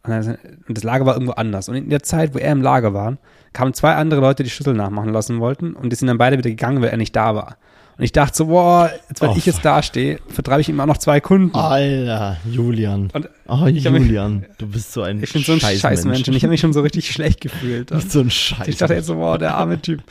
[0.03, 1.68] und das Lager war irgendwo anders.
[1.68, 3.18] Und in der Zeit, wo er im Lager war,
[3.53, 6.51] kamen zwei andere Leute, die Schlüssel nachmachen lassen wollten und die sind dann beide wieder
[6.51, 7.59] gegangen, weil er nicht da war.
[7.99, 10.86] Und ich dachte so, boah, jetzt, wenn oh, ich jetzt dastehe, vertreibe ich ihm auch
[10.86, 11.57] noch zwei Kunden.
[11.57, 13.11] Alter, Julian.
[13.12, 16.28] Und oh, Julian, mich, du bist so ein Ich bin so ein Scheißmensch Mensch.
[16.28, 17.88] und ich habe mich schon so richtig schlecht gefühlt.
[17.90, 18.68] Bist so ein Scheiß.
[18.68, 20.05] Ich dachte jetzt so, boah, der arme Typ.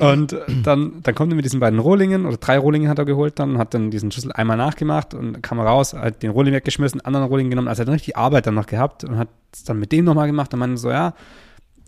[0.00, 3.38] Und dann, dann kommt er mit diesen beiden Rohlingen, oder drei Rohlingen hat er geholt
[3.38, 7.26] dann, hat dann diesen Schlüssel einmal nachgemacht und kam raus, hat den Rohling weggeschmissen, anderen
[7.26, 9.78] Rohling genommen, also er hat dann richtig Arbeit dann noch gehabt und hat es dann
[9.78, 11.14] mit dem nochmal gemacht und meinte so, ja,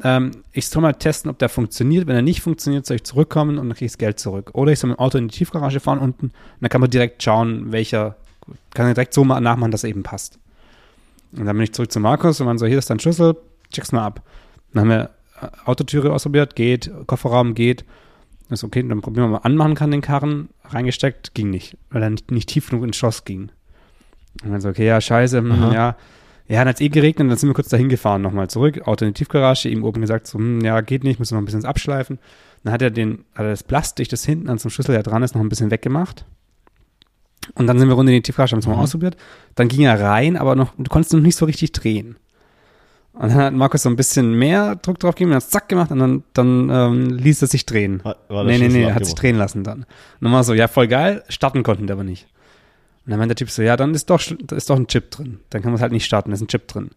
[0.03, 2.07] ähm, ich soll mal testen, ob der funktioniert.
[2.07, 4.51] Wenn er nicht funktioniert, soll ich zurückkommen und dann kriege ich das Geld zurück.
[4.53, 6.91] Oder ich soll mit dem Auto in die Tiefgarage fahren unten und dann kann man
[6.91, 8.17] direkt schauen, welcher,
[8.75, 10.39] kann er direkt so mal nachmachen, dass er eben passt.
[11.33, 13.37] Und dann bin ich zurück zu Markus und man so, hier ist dein Schlüssel,
[13.73, 14.23] check's mal ab.
[14.73, 17.85] Dann haben wir äh, Autotüre ausprobiert, geht, Kofferraum geht.
[18.49, 22.11] Ist okay, dann probieren wir mal anmachen kann den Karren, reingesteckt, ging nicht, weil er
[22.11, 23.51] nicht, nicht tief genug ins Schloss ging.
[24.45, 25.97] Und dann so, okay, ja, scheiße, hm, ja,
[26.49, 29.05] ja, dann hat es eh geregnet, dann sind wir kurz dahin gefahren, nochmal zurück, Auto
[29.05, 31.47] in die Tiefgarage, ihm oben gesagt, so, hm, ja, geht nicht, müssen wir noch ein
[31.47, 32.19] bisschen abschleifen.
[32.63, 35.23] Dann hat er den, hat er das Plastik, das hinten an zum Schlüssel, der dran
[35.23, 36.25] ist, noch ein bisschen weggemacht.
[37.55, 38.83] Und dann sind wir runter in die Tiefgarage, haben es mal mhm.
[38.83, 39.17] ausprobiert.
[39.55, 42.17] Dann ging er rein, aber noch, du konntest noch nicht so richtig drehen.
[43.13, 45.91] Und dann hat Markus so ein bisschen mehr Druck drauf gegeben, und hat zack gemacht
[45.91, 48.05] und dann, dann ähm, ließ er sich drehen.
[48.05, 49.81] War, war nee, nee, nee, er hat sich drehen lassen dann.
[49.81, 49.87] Und
[50.21, 52.29] dann war so, ja, voll geil, starten konnten wir aber nicht.
[53.07, 55.13] Und dann meinte der Typ so, ja, dann ist doch, da ist doch ein Chip
[55.13, 55.39] drin.
[55.51, 56.91] Dann kann man es halt nicht starten, da ist ein Chip drin.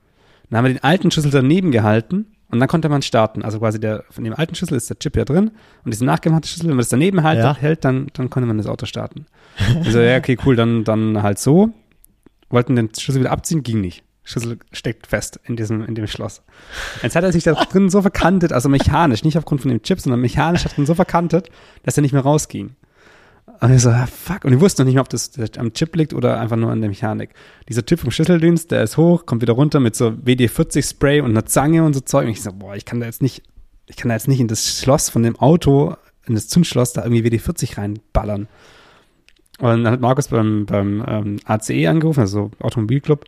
[0.49, 3.43] Dann haben wir den alten Schlüssel daneben gehalten und dann konnte man starten.
[3.43, 5.51] Also quasi der, von dem alten Schlüssel ist der Chip ja drin
[5.85, 7.55] und diese nachgemachte Schlüssel, wenn man das daneben halt, ja.
[7.55, 9.25] hält, dann, dann konnte man das Auto starten.
[9.85, 11.69] Also, ja, okay, cool, dann, dann halt so.
[12.49, 14.03] Wollten den Schlüssel wieder abziehen, ging nicht.
[14.23, 16.41] Schlüssel steckt fest in diesem, in dem Schloss.
[17.03, 19.99] Jetzt hat er sich da drin so verkantet, also mechanisch, nicht aufgrund von dem Chip,
[19.99, 21.49] sondern mechanisch hat er drin so verkantet,
[21.83, 22.75] dass er nicht mehr rausging.
[23.61, 24.45] Und ich so, ah, fuck.
[24.45, 26.81] Und ich wusste noch nicht mehr, ob das am Chip liegt oder einfach nur an
[26.81, 27.31] der Mechanik.
[27.67, 31.45] Dieser Typ vom Schlüsseldienst, der ist hoch, kommt wieder runter mit so WD-40-Spray und einer
[31.45, 32.25] Zange und so Zeug.
[32.25, 33.43] Und ich so, boah, ich kann da jetzt nicht,
[33.87, 35.95] ich kann da jetzt nicht in das Schloss von dem Auto,
[36.25, 38.47] in das Zündschloss da irgendwie WD-40 reinballern.
[39.59, 43.25] Und dann hat Markus beim, beim ähm, ACE angerufen, also Automobilclub.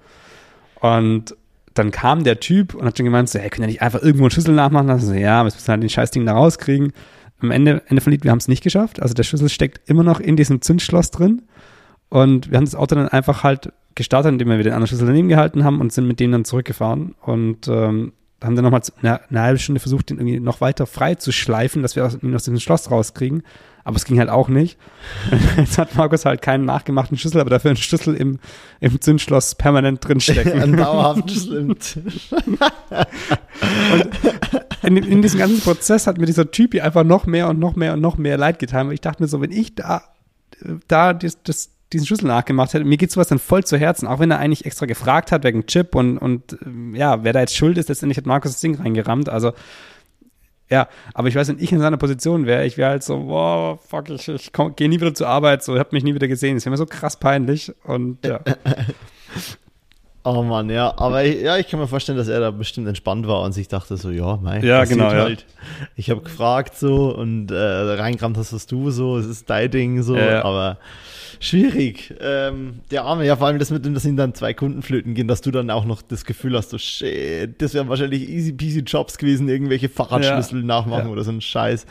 [0.80, 1.36] Und
[1.74, 4.24] dann kam der Typ und hat schon gemeint, so, hey, können ja nicht einfach irgendwo
[4.24, 5.08] einen Schlüssel nachmachen lassen.
[5.08, 6.94] So, ja, wir müssen halt den Scheißding da rauskriegen.
[7.42, 9.02] Am Ende, Ende von Lied, wir haben es nicht geschafft.
[9.02, 11.44] Also der Schlüssel steckt immer noch in diesem Zündschloss drin.
[12.10, 15.30] Und wir haben das Auto dann einfach halt gestartet, indem wir den anderen Schlüssel daneben
[15.30, 17.16] gehalten haben und sind mit denen dann zurückgefahren.
[17.22, 21.16] Und ähm, haben dann nochmal eine, eine halbe Stunde versucht, den irgendwie noch weiter frei
[21.16, 23.44] zu schleifen, dass wir ihn aus dem Schloss rauskriegen.
[23.84, 24.78] Aber es ging halt auch nicht.
[25.58, 28.40] Jetzt hat Markus halt keinen nachgemachten Schlüssel, aber dafür einen Schlüssel im,
[28.80, 30.54] im Zündschloss permanent drinstecken.
[30.62, 31.70] Einen dauerhaften Schlüssel im.
[31.70, 31.80] Und
[34.84, 37.94] in, in, diesem ganzen Prozess hat mir dieser Typ einfach noch mehr und noch mehr
[37.94, 38.88] und noch mehr leid getan.
[38.88, 40.04] Weil ich dachte mir so, wenn ich da,
[40.88, 42.86] da das, das diesen Schlüssel nachgemacht hätte.
[42.86, 45.66] Mir geht sowas dann voll zu Herzen, auch wenn er eigentlich extra gefragt hat wegen
[45.66, 46.58] Chip und, und
[46.94, 49.30] ja, wer da jetzt schuld ist, letztendlich hat Markus das Ding reingerammt.
[49.30, 49.54] Also
[50.70, 53.80] ja, aber ich weiß, wenn ich in seiner Position wäre, ich wäre halt so, wow,
[53.86, 56.56] fuck, ich, ich gehe nie wieder zur Arbeit, so, ich habe mich nie wieder gesehen.
[56.56, 58.40] Das wäre mir so krass peinlich und ja.
[60.24, 63.28] oh Mann, ja, aber ich, ja, ich kann mir vorstellen, dass er da bestimmt entspannt
[63.28, 65.42] war und sich dachte so, ja, mein, ja, genau, halt.
[65.42, 65.88] Ja.
[65.96, 70.04] Ich habe gefragt so und äh, reingerammt hast was du so, es ist dein Ding
[70.04, 70.44] so, ja.
[70.44, 70.78] aber
[71.40, 72.14] schwierig.
[72.22, 75.16] Ähm, der Arme, ja, vor allem das mit dem, dass ihm dann zwei Kunden flöten
[75.16, 78.54] gehen, dass du dann auch noch das Gefühl hast, so shit, das wären wahrscheinlich easy
[78.54, 81.86] peasy Jobs gewesen, irgendwelche Fahrradschlüssel nachmachen oder so ein Scheiß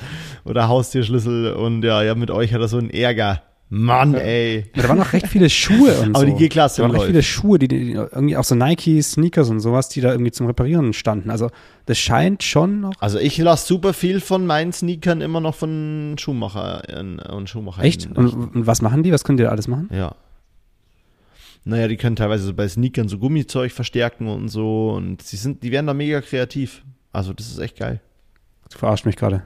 [0.44, 3.42] oder Haustierschlüssel und ja, ja, mit euch hat er so einen Ärger.
[3.72, 4.68] Mann, ey.
[4.74, 6.32] Da waren noch recht viele Schuhe und Aber so.
[6.32, 9.60] die G-Klasse Da waren recht viele Schuhe, die, die, irgendwie auch so Nike Sneakers und
[9.60, 11.30] sowas, die da irgendwie zum Reparieren standen.
[11.30, 11.50] Also
[11.86, 12.94] das scheint schon noch.
[12.98, 16.82] Also ich lasse super viel von meinen Sneakern immer noch von Schuhmacher
[17.32, 17.84] und Schuhmacher.
[17.84, 18.08] Echt?
[18.08, 19.12] Und, und, was machen die?
[19.12, 19.88] Was können die da alles machen?
[19.92, 20.16] Ja.
[21.62, 25.62] Naja, die können teilweise so bei Sneakern so Gummizeug verstärken und so und sie sind,
[25.62, 26.82] die werden da mega kreativ.
[27.12, 28.00] Also das ist echt geil.
[28.68, 29.44] Du verarschst mich gerade.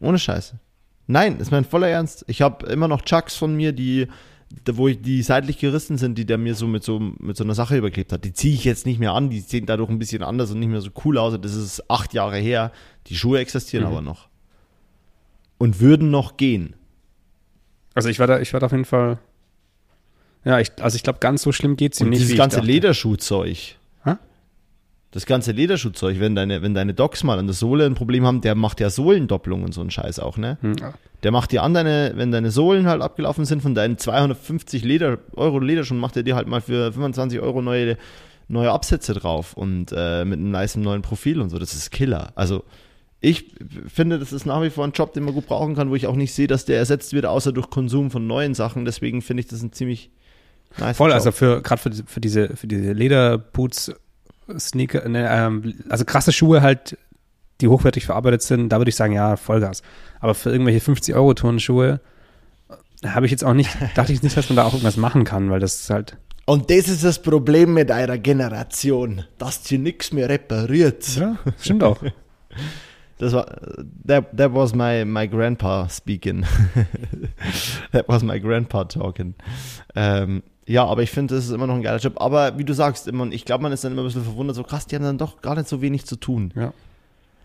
[0.00, 0.58] Ohne Scheiße.
[1.06, 2.24] Nein, ist mein voller Ernst.
[2.28, 4.08] Ich habe immer noch Chucks von mir, die,
[4.72, 7.54] wo ich, die seitlich gerissen sind, die der mir so mit so mit so einer
[7.54, 8.24] Sache überklebt hat.
[8.24, 10.70] Die ziehe ich jetzt nicht mehr an, die sehen dadurch ein bisschen anders und nicht
[10.70, 11.38] mehr so cool aus.
[11.40, 12.72] Das ist acht Jahre her.
[13.08, 13.90] Die Schuhe existieren mhm.
[13.90, 14.28] aber noch.
[15.58, 16.74] Und würden noch gehen.
[17.94, 19.18] Also ich werde, ich werde auf jeden Fall.
[20.44, 22.22] Ja, ich, also ich glaube, ganz so schlimm geht es ihm nicht.
[22.22, 23.76] Dieses ganze Lederschuhzeug
[25.14, 28.40] das ganze Lederschuhzeug, wenn deine, wenn deine Docs mal an der Sohle ein Problem haben,
[28.40, 30.58] der macht ja Sohlendopplung und so einen Scheiß auch, ne?
[30.60, 30.74] Hm.
[31.22, 35.18] Der macht dir an deine, wenn deine Sohlen halt abgelaufen sind von deinen 250 Leder,
[35.36, 37.96] Euro Lederschuhen, macht er dir halt mal für 25 Euro neue,
[38.48, 41.60] neue Absätze drauf und äh, mit einem nice neuen Profil und so.
[41.60, 42.32] Das ist Killer.
[42.34, 42.64] Also,
[43.20, 43.54] ich
[43.86, 46.08] finde, das ist nach wie vor ein Job, den man gut brauchen kann, wo ich
[46.08, 48.84] auch nicht sehe, dass der ersetzt wird, außer durch Konsum von neuen Sachen.
[48.84, 50.10] Deswegen finde ich das ein ziemlich
[50.76, 51.14] nice Voll, Job.
[51.14, 53.94] also für gerade für, für diese, für diese Lederboots
[54.58, 56.98] Sneaker, ne, ähm, also krasse Schuhe halt,
[57.60, 59.82] die hochwertig verarbeitet sind, da würde ich sagen, ja, Vollgas.
[60.20, 62.00] Aber für irgendwelche 50 Euro Turnschuhe
[63.02, 65.24] äh, habe ich jetzt auch nicht, dachte ich nicht, dass man da auch irgendwas machen
[65.24, 66.16] kann, weil das ist halt.
[66.46, 71.16] Und das ist das Problem mit eurer Generation, dass sie nichts mehr repariert.
[71.16, 71.98] Ja, stimmt auch.
[73.16, 73.46] Das war,
[74.06, 76.44] that, that was my, my grandpa speaking.
[77.92, 79.34] that was my grandpa talking.
[79.94, 82.14] Ähm, ja, aber ich finde, das ist immer noch ein geiler Job.
[82.16, 84.62] Aber wie du sagst, immer, ich glaube, man ist dann immer ein bisschen verwundert, so
[84.62, 86.52] krass, die haben dann doch gar nicht so wenig zu tun.
[86.54, 86.72] Ja.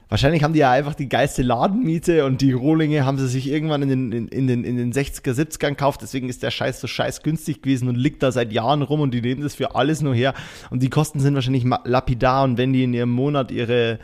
[0.09, 3.83] Wahrscheinlich haben die ja einfach die geilste Ladenmiete und die Rohlinge haben sie sich irgendwann
[3.83, 6.01] in den, in, in, den, in den 60er, 70ern gekauft.
[6.01, 9.13] Deswegen ist der Scheiß so scheiß günstig gewesen und liegt da seit Jahren rum und
[9.13, 10.33] die nehmen das für alles nur her.
[10.71, 13.99] Und die Kosten sind wahrscheinlich lapidar und wenn die in ihrem Monat ihre,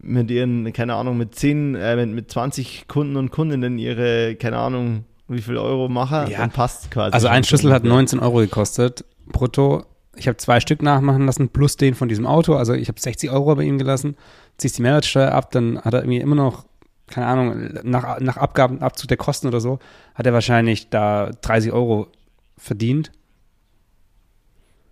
[0.00, 4.58] mit ihren, keine Ahnung, mit 10, äh, mit, mit 20 Kunden und Kundinnen ihre, keine
[4.58, 6.38] Ahnung, wie viel Euro mache, ja.
[6.38, 7.12] dann passt quasi.
[7.12, 9.84] Also ein Schlüssel hat 19 Euro gekostet, brutto.
[10.16, 12.54] Ich habe zwei Stück nachmachen lassen, plus den von diesem Auto.
[12.54, 14.16] Also ich habe 60 Euro bei ihm gelassen.
[14.56, 16.64] Ziehst die Mehrwertsteuer ab, dann hat er irgendwie immer noch,
[17.06, 19.78] keine Ahnung, nach, nach Abgaben, Abzug der Kosten oder so,
[20.14, 22.08] hat er wahrscheinlich da 30 Euro
[22.56, 23.12] verdient.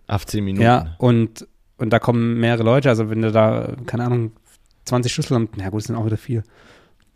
[0.07, 0.63] Auf 10 Minuten.
[0.63, 1.45] Ja, und,
[1.77, 2.87] und da kommen mehrere Leute.
[2.87, 4.31] Also wenn du da, keine Ahnung,
[4.85, 6.43] 20 Schlüssel haben, na gut, das sind auch wieder vier.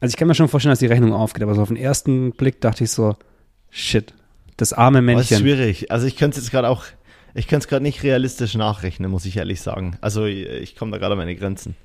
[0.01, 2.31] Also ich kann mir schon vorstellen, dass die Rechnung aufgeht, aber so auf den ersten
[2.31, 3.15] Blick dachte ich so,
[3.69, 4.13] shit,
[4.57, 5.21] das arme Männchen.
[5.21, 5.91] Das ist schwierig.
[5.91, 6.83] Also ich könnte es jetzt gerade auch,
[7.35, 9.97] ich könnte es gerade nicht realistisch nachrechnen, muss ich ehrlich sagen.
[10.01, 11.75] Also ich komme da gerade an meine Grenzen.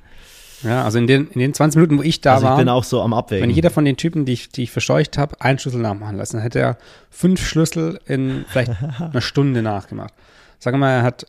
[0.62, 2.54] Ja, also in den, in den 20 Minuten, wo ich da also war.
[2.54, 3.42] Ich bin auch so am Abwägen.
[3.42, 6.36] Wenn jeder von den Typen, die ich, die ich verscheucht habe, einen Schlüssel nachmachen lassen,
[6.36, 6.78] dann hätte er
[7.10, 10.14] fünf Schlüssel in vielleicht einer Stunde nachgemacht.
[10.58, 11.26] Sagen wir mal, er hat,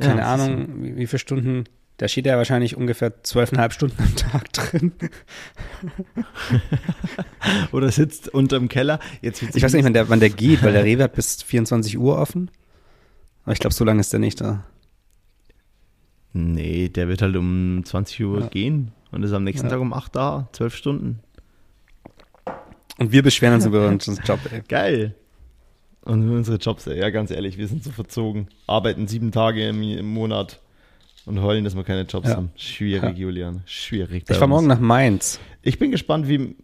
[0.00, 1.64] keine ja, Ahnung, wie, wie viele Stunden
[1.98, 4.92] da steht er wahrscheinlich ungefähr zwölfeinhalb Stunden am Tag drin.
[7.72, 9.00] Oder sitzt unterm Keller.
[9.22, 11.98] Jetzt ich weiß nicht, wann der, wann der geht, weil der Rewe hat bis 24
[11.98, 12.50] Uhr offen.
[13.44, 14.64] Aber ich glaube, so lange ist der nicht da.
[16.34, 18.46] Nee, der wird halt um 20 Uhr ja.
[18.48, 19.72] gehen und ist am nächsten ja.
[19.72, 21.20] Tag um 8 da, 12 Stunden.
[22.98, 24.62] Und wir beschweren uns über unseren Job, ey.
[24.68, 25.14] Geil.
[26.02, 26.98] Und unsere Jobs, ey.
[26.98, 28.48] ja, ganz ehrlich, wir sind so verzogen.
[28.66, 30.60] Arbeiten sieben Tage im, im Monat
[31.26, 32.36] Und heulen, dass wir keine Jobs ja.
[32.36, 32.52] haben.
[32.56, 33.10] Schwierig, ja.
[33.10, 33.62] Julian.
[33.66, 34.24] Schwierig.
[34.28, 35.40] Ich fahre morgen nach Mainz.
[35.60, 36.56] Ich bin gespannt, wie.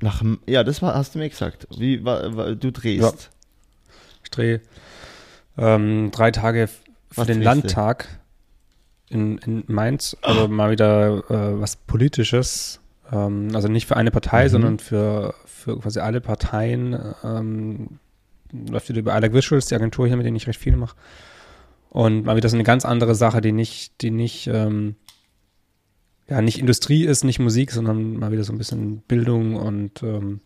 [0.00, 1.68] Nach, ja, das war, hast du mir gesagt.
[1.76, 3.02] Wie war, war, du drehst.
[3.02, 3.92] Ja.
[4.24, 4.62] Ich drehe
[5.58, 6.78] ähm, drei Tage für
[7.14, 8.08] was den Landtag
[9.10, 10.16] in, in Mainz.
[10.22, 12.80] Also mal wieder äh, was Politisches.
[13.12, 14.48] Ähm, also nicht für eine Partei, mhm.
[14.48, 16.98] sondern für, für quasi alle Parteien.
[17.22, 17.98] Ähm,
[18.52, 20.96] läuft wieder über Alec Visuals, die Agentur hier, mit denen ich recht viel mache.
[21.90, 24.94] Und mal wieder so eine ganz andere Sache, die nicht, die nicht, ähm,
[26.28, 30.40] ja, nicht Industrie ist, nicht Musik, sondern mal wieder so ein bisschen Bildung und ähm,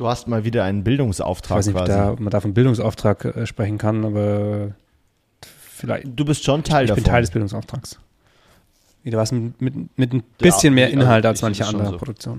[0.00, 1.92] Du hast mal wieder einen Bildungsauftrag ich weiß nicht, quasi.
[1.92, 4.70] Da, ob man da von Bildungsauftrag äh, sprechen kann, aber
[5.42, 6.06] vielleicht.
[6.16, 7.00] Du bist schon Teil ich davon.
[7.00, 8.00] Ich bin Teil des Bildungsauftrags.
[9.02, 12.38] Wieder was mit, mit, mit ein bisschen ja, mehr Inhalt als manche andere so.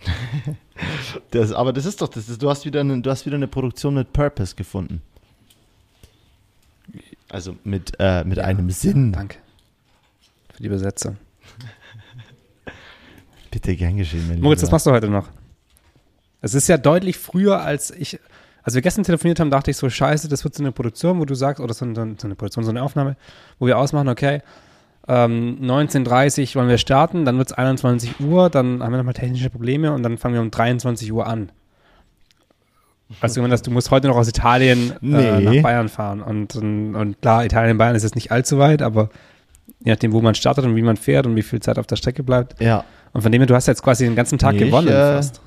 [1.32, 3.48] Das, aber das ist doch, das ist, du, hast wieder eine, du hast wieder eine
[3.48, 5.02] Produktion mit Purpose gefunden.
[7.28, 9.12] Also mit, äh, mit ja, einem Sinn.
[9.12, 9.38] Danke.
[10.54, 11.16] Für die Besetzung.
[13.50, 15.28] Bitte gern geschehen, mein Moritz, was machst du heute noch?
[16.40, 18.18] Es ist ja deutlich früher, als ich,
[18.62, 21.24] als wir gestern telefoniert haben, dachte ich so, scheiße, das wird so eine Produktion, wo
[21.24, 23.16] du sagst, oder so eine, so eine Produktion, so eine Aufnahme,
[23.58, 24.42] wo wir ausmachen, okay,
[25.08, 29.48] ähm, 19.30 wollen wir starten, dann wird es 21 Uhr, dann haben wir nochmal technische
[29.48, 31.50] Probleme und dann fangen wir um 23 Uhr an.
[33.20, 35.40] Weißt du, dass du musst heute noch aus Italien äh, nee.
[35.40, 39.08] nach Bayern fahren und, und, und klar, Italien, Bayern ist jetzt nicht allzu weit, aber
[39.82, 41.96] je nachdem, wo man startet und wie man fährt und wie viel Zeit auf der
[41.96, 42.60] Strecke bleibt.
[42.60, 42.84] Ja.
[43.14, 45.14] Und von dem her, du hast jetzt quasi den ganzen Tag nee, gewonnen ich, äh,
[45.14, 45.40] fast.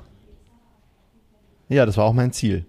[1.70, 2.66] Ja, das war auch mein Ziel.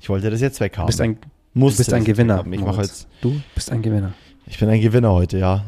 [0.00, 0.86] Ich wollte das jetzt weghaben.
[0.86, 1.18] Du bist ein,
[1.54, 2.44] du bist ein Gewinner.
[2.48, 4.12] Ich mach jetzt, du bist ein Gewinner.
[4.46, 5.64] Ich bin ein Gewinner heute, ja.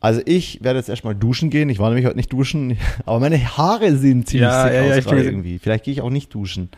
[0.00, 1.68] Also ich werde jetzt erstmal duschen gehen.
[1.68, 2.76] Ich war nämlich heute nicht duschen,
[3.06, 5.58] aber meine Haare sehen ziemlich ja, ja, aus ja, irgendwie.
[5.58, 6.70] Vielleicht gehe ich auch nicht duschen.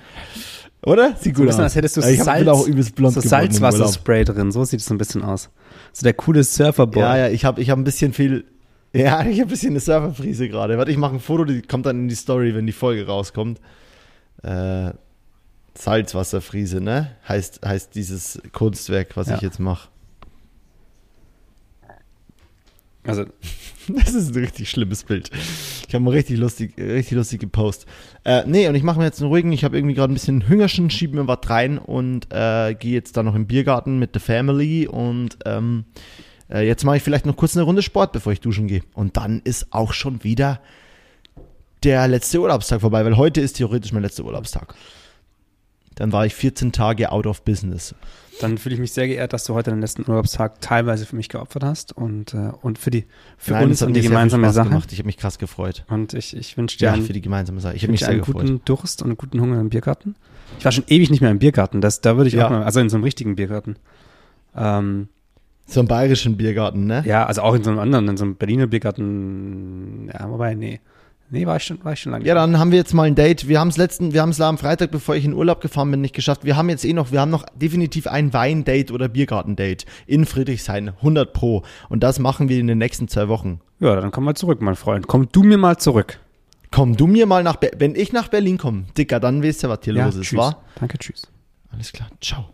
[0.83, 1.15] Oder?
[1.17, 1.61] Sieht gut so aus.
[1.61, 4.51] als hättest du ich Salz, auch übelst blond so Salzwasserspray drin.
[4.51, 5.51] So sieht es ein bisschen aus.
[5.93, 7.03] So der coole Surferboy.
[7.03, 8.45] Ja, ja, ich habe ich hab ein bisschen viel
[8.93, 10.79] ja, ich habe ein bisschen eine Surferfriese gerade.
[10.79, 13.61] Warte, ich mache ein Foto, die kommt dann in die Story, wenn die Folge rauskommt.
[14.43, 14.93] Äh,
[15.75, 17.13] Salzwasserfriese, ne?
[17.29, 19.37] Heißt, heißt dieses Kunstwerk, was ja.
[19.37, 19.89] ich jetzt mache.
[23.05, 23.25] Also.
[23.89, 25.31] Das ist ein richtig schlimmes Bild.
[25.89, 27.89] Ich habe mal richtig lustig, richtig lustig gepostet.
[28.25, 29.51] Äh, nee, und ich mache mir jetzt einen ruhigen.
[29.51, 33.17] Ich habe irgendwie gerade ein bisschen Hüngerchen, schiebe mir was rein und äh, gehe jetzt
[33.17, 35.87] da noch im Biergarten mit der Family und ähm,
[36.51, 38.83] äh, jetzt mache ich vielleicht noch kurz eine Runde Sport, bevor ich duschen gehe.
[38.95, 40.61] Und dann ist auch schon wieder
[41.83, 44.75] der letzte Urlaubstag vorbei, weil heute ist theoretisch mein letzter Urlaubstag.
[45.95, 47.95] Dann war ich 14 Tage out of business.
[48.41, 51.29] Dann fühle ich mich sehr geehrt, dass du heute den letzten Urlaubstag teilweise für mich
[51.29, 53.05] geopfert hast und, äh, und für die
[53.37, 54.71] für Nein, uns und die gemeinsame Sache.
[54.71, 54.93] Gemacht.
[54.93, 55.85] Ich habe mich krass gefreut.
[55.89, 57.77] Und ich, ich wünsche dir ja, einen, für die gemeinsame Sache.
[57.77, 58.43] Ich habe mich sehr einen gefreut.
[58.43, 60.15] guten Durst und einen guten Hunger im Biergarten.
[60.59, 61.81] Ich war schon ewig nicht mehr im Biergarten.
[61.81, 62.47] Das, da würde ich ja.
[62.47, 63.77] auch mal, also in so einem richtigen Biergarten.
[64.57, 65.09] Ähm,
[65.67, 67.05] so einem bayerischen Biergarten, ne?
[67.07, 70.11] Ja, also auch in so einem anderen, in so einem Berliner Biergarten.
[70.13, 70.81] Ja, wobei, nee.
[71.33, 72.27] Nee, war ich schon, war ich schon lange.
[72.27, 73.47] Ja, dann haben wir jetzt mal ein Date.
[73.47, 76.01] Wir haben es letzten, wir haben es am Freitag, bevor ich in Urlaub gefahren bin,
[76.01, 76.45] nicht geschafft.
[76.45, 80.89] Wir haben jetzt eh noch, wir haben noch definitiv ein Weindate oder Biergartendate in Friedrichshain,
[80.89, 81.63] 100 pro.
[81.89, 83.61] Und das machen wir in den nächsten zwei Wochen.
[83.79, 85.07] Ja, dann komm mal zurück, mein Freund.
[85.07, 86.19] Komm du mir mal zurück.
[86.73, 89.69] Komm du mir mal nach, Be wenn ich nach Berlin komme, Dicker, dann weißt du,
[89.69, 90.39] was hier ja, los ist, tschüss.
[90.39, 90.57] wa?
[90.79, 91.29] Danke, tschüss.
[91.73, 92.49] Alles klar, ciao.